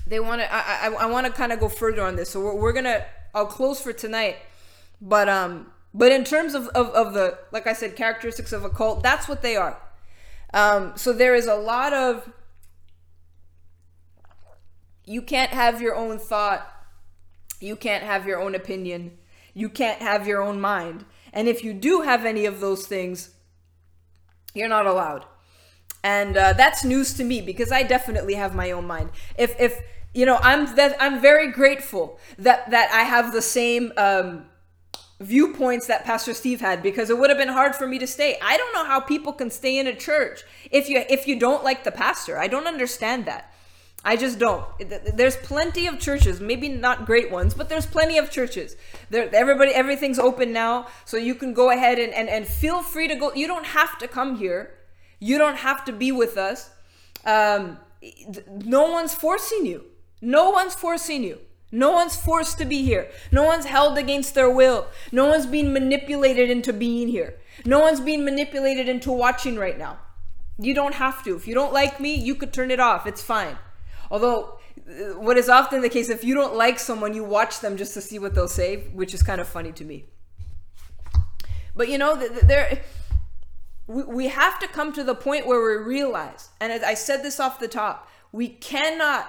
[0.06, 2.30] they want to i i, I want to kind of go further on this.
[2.30, 3.04] So we're, we're gonna
[3.34, 4.36] i'll close for tonight
[5.00, 8.68] but um but in terms of, of, of the, like I said, characteristics of a
[8.68, 9.80] cult, that's what they are.
[10.52, 12.30] Um, so there is a lot of,
[15.06, 16.70] you can't have your own thought.
[17.60, 19.16] You can't have your own opinion.
[19.54, 21.06] You can't have your own mind.
[21.32, 23.30] And if you do have any of those things,
[24.52, 25.24] you're not allowed.
[26.04, 29.10] And uh, that's news to me because I definitely have my own mind.
[29.38, 29.80] If, if,
[30.12, 34.46] you know, I'm that I'm very grateful that that I have the same um,
[35.20, 38.38] viewpoints that Pastor Steve had because it would have been hard for me to stay.
[38.42, 41.64] I don't know how people can stay in a church if you if you don't
[41.64, 42.38] like the pastor.
[42.38, 43.52] I don't understand that.
[44.04, 44.64] I just don't.
[45.16, 48.76] There's plenty of churches, maybe not great ones, but there's plenty of churches.
[49.10, 53.08] There, everybody, everything's open now, so you can go ahead and, and, and feel free
[53.08, 53.34] to go.
[53.34, 54.74] You don't have to come here.
[55.18, 56.70] You don't have to be with us.
[57.24, 57.78] Um,
[58.46, 59.86] no one's forcing you.
[60.20, 61.40] No one's forcing you.
[61.72, 63.10] No one's forced to be here.
[63.32, 64.86] No one's held against their will.
[65.10, 67.36] No one's being manipulated into being here.
[67.64, 69.98] No one's being manipulated into watching right now.
[70.58, 71.36] You don't have to.
[71.36, 73.06] If you don't like me, you could turn it off.
[73.06, 73.58] It's fine.
[74.10, 74.58] Although,
[74.88, 77.94] uh, what is often the case, if you don't like someone, you watch them just
[77.94, 80.06] to see what they'll say, which is kind of funny to me.
[81.74, 82.80] But you know, there,
[83.86, 87.60] we have to come to the point where we realize, and I said this off
[87.60, 89.28] the top, we cannot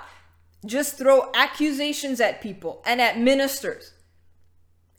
[0.65, 3.93] just throw accusations at people and at ministers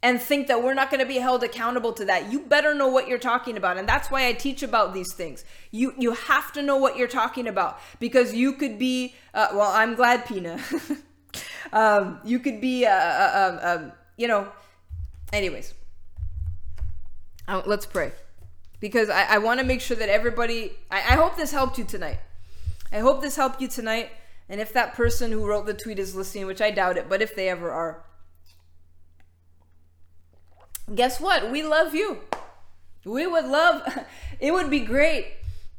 [0.02, 2.30] and think that we're not going to be held accountable to that.
[2.30, 3.76] You better know what you're talking about.
[3.78, 5.44] And that's why I teach about these things.
[5.70, 9.70] You you have to know what you're talking about because you could be uh, well,
[9.70, 10.60] I'm glad Pina.
[11.72, 14.48] um, you could be uh, uh, um, um, you know
[15.32, 15.74] anyways.
[17.48, 18.12] Uh, let's pray.
[18.80, 21.84] Because I, I want to make sure that everybody I, I hope this helped you
[21.84, 22.20] tonight.
[22.92, 24.10] I hope this helped you tonight.
[24.48, 27.20] And if that person who wrote the tweet is listening, which I doubt it, but
[27.20, 28.04] if they ever are,
[30.94, 31.50] guess what?
[31.50, 32.20] We love you.
[33.04, 33.82] We would love,
[34.40, 35.34] it would be great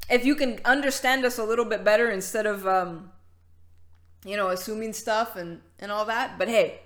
[0.09, 3.11] if you can understand us a little bit better instead of, um,
[4.23, 6.37] you know, assuming stuff and, and all that.
[6.37, 6.79] But hey,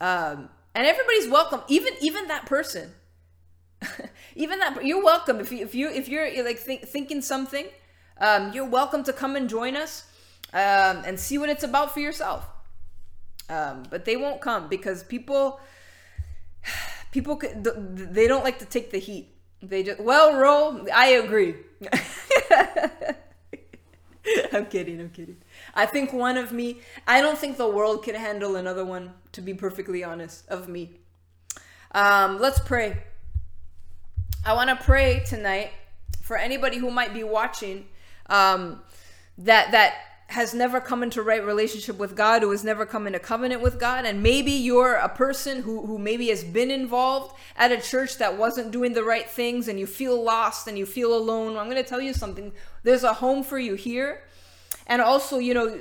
[0.00, 2.92] um, and everybody's welcome, even even that person,
[4.36, 7.66] even that you're welcome if you if you if you're like think, thinking something,
[8.20, 10.04] um, you're welcome to come and join us
[10.52, 12.46] um, and see what it's about for yourself.
[13.50, 15.60] Um, but they won't come because people,
[17.12, 19.34] people, they don't like to take the heat.
[19.62, 20.86] They just well, roll.
[20.94, 21.56] I agree.
[24.52, 25.00] I'm kidding.
[25.00, 25.38] I'm kidding.
[25.74, 26.80] I think one of me.
[27.06, 29.14] I don't think the world can handle another one.
[29.32, 31.00] To be perfectly honest, of me.
[31.92, 33.02] Um, let's pray.
[34.44, 35.72] I want to pray tonight
[36.22, 37.86] for anybody who might be watching.
[38.26, 38.82] Um,
[39.38, 39.94] that that
[40.28, 43.80] has never come into right relationship with God, who has never come into covenant with
[43.80, 48.18] God, and maybe you're a person who, who maybe has been involved at a church
[48.18, 51.56] that wasn't doing the right things and you feel lost and you feel alone.
[51.56, 52.52] I'm going to tell you something.
[52.82, 54.22] There's a home for you here.
[54.86, 55.80] And also, you know,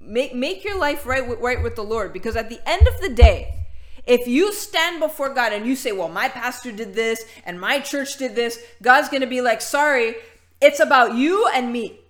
[0.00, 3.00] make make your life right with, right with the Lord because at the end of
[3.00, 3.66] the day,
[4.04, 7.80] if you stand before God and you say, "Well, my pastor did this and my
[7.80, 10.14] church did this," God's going to be like, "Sorry,
[10.60, 12.00] it's about you and me."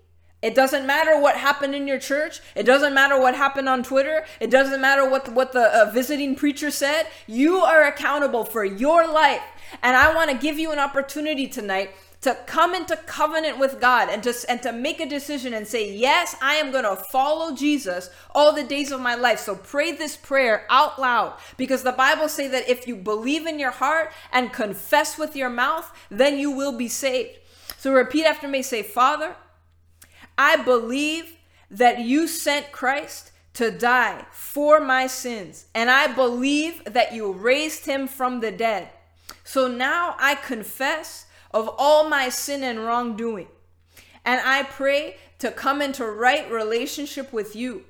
[0.42, 2.40] It doesn't matter what happened in your church.
[2.54, 4.24] It doesn't matter what happened on Twitter.
[4.38, 7.06] It doesn't matter what the, what the uh, visiting preacher said.
[7.26, 9.42] You are accountable for your life.
[9.82, 14.08] And I want to give you an opportunity tonight to come into covenant with God
[14.08, 17.54] and to, and to make a decision and say, Yes, I am going to follow
[17.54, 19.38] Jesus all the days of my life.
[19.38, 23.58] So pray this prayer out loud because the Bible say that if you believe in
[23.58, 27.38] your heart and confess with your mouth, then you will be saved.
[27.78, 29.36] So repeat after me say, Father,
[30.38, 31.36] I believe
[31.70, 37.86] that you sent Christ to die for my sins, and I believe that you raised
[37.86, 38.90] him from the dead.
[39.44, 43.48] So now I confess of all my sin and wrongdoing,
[44.24, 47.84] and I pray to come into right relationship with you.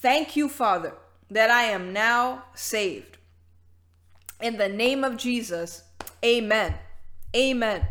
[0.00, 0.94] Thank you, Father,
[1.30, 3.18] that I am now saved.
[4.40, 5.82] In the name of Jesus,
[6.24, 6.74] amen.
[7.36, 7.86] Amen.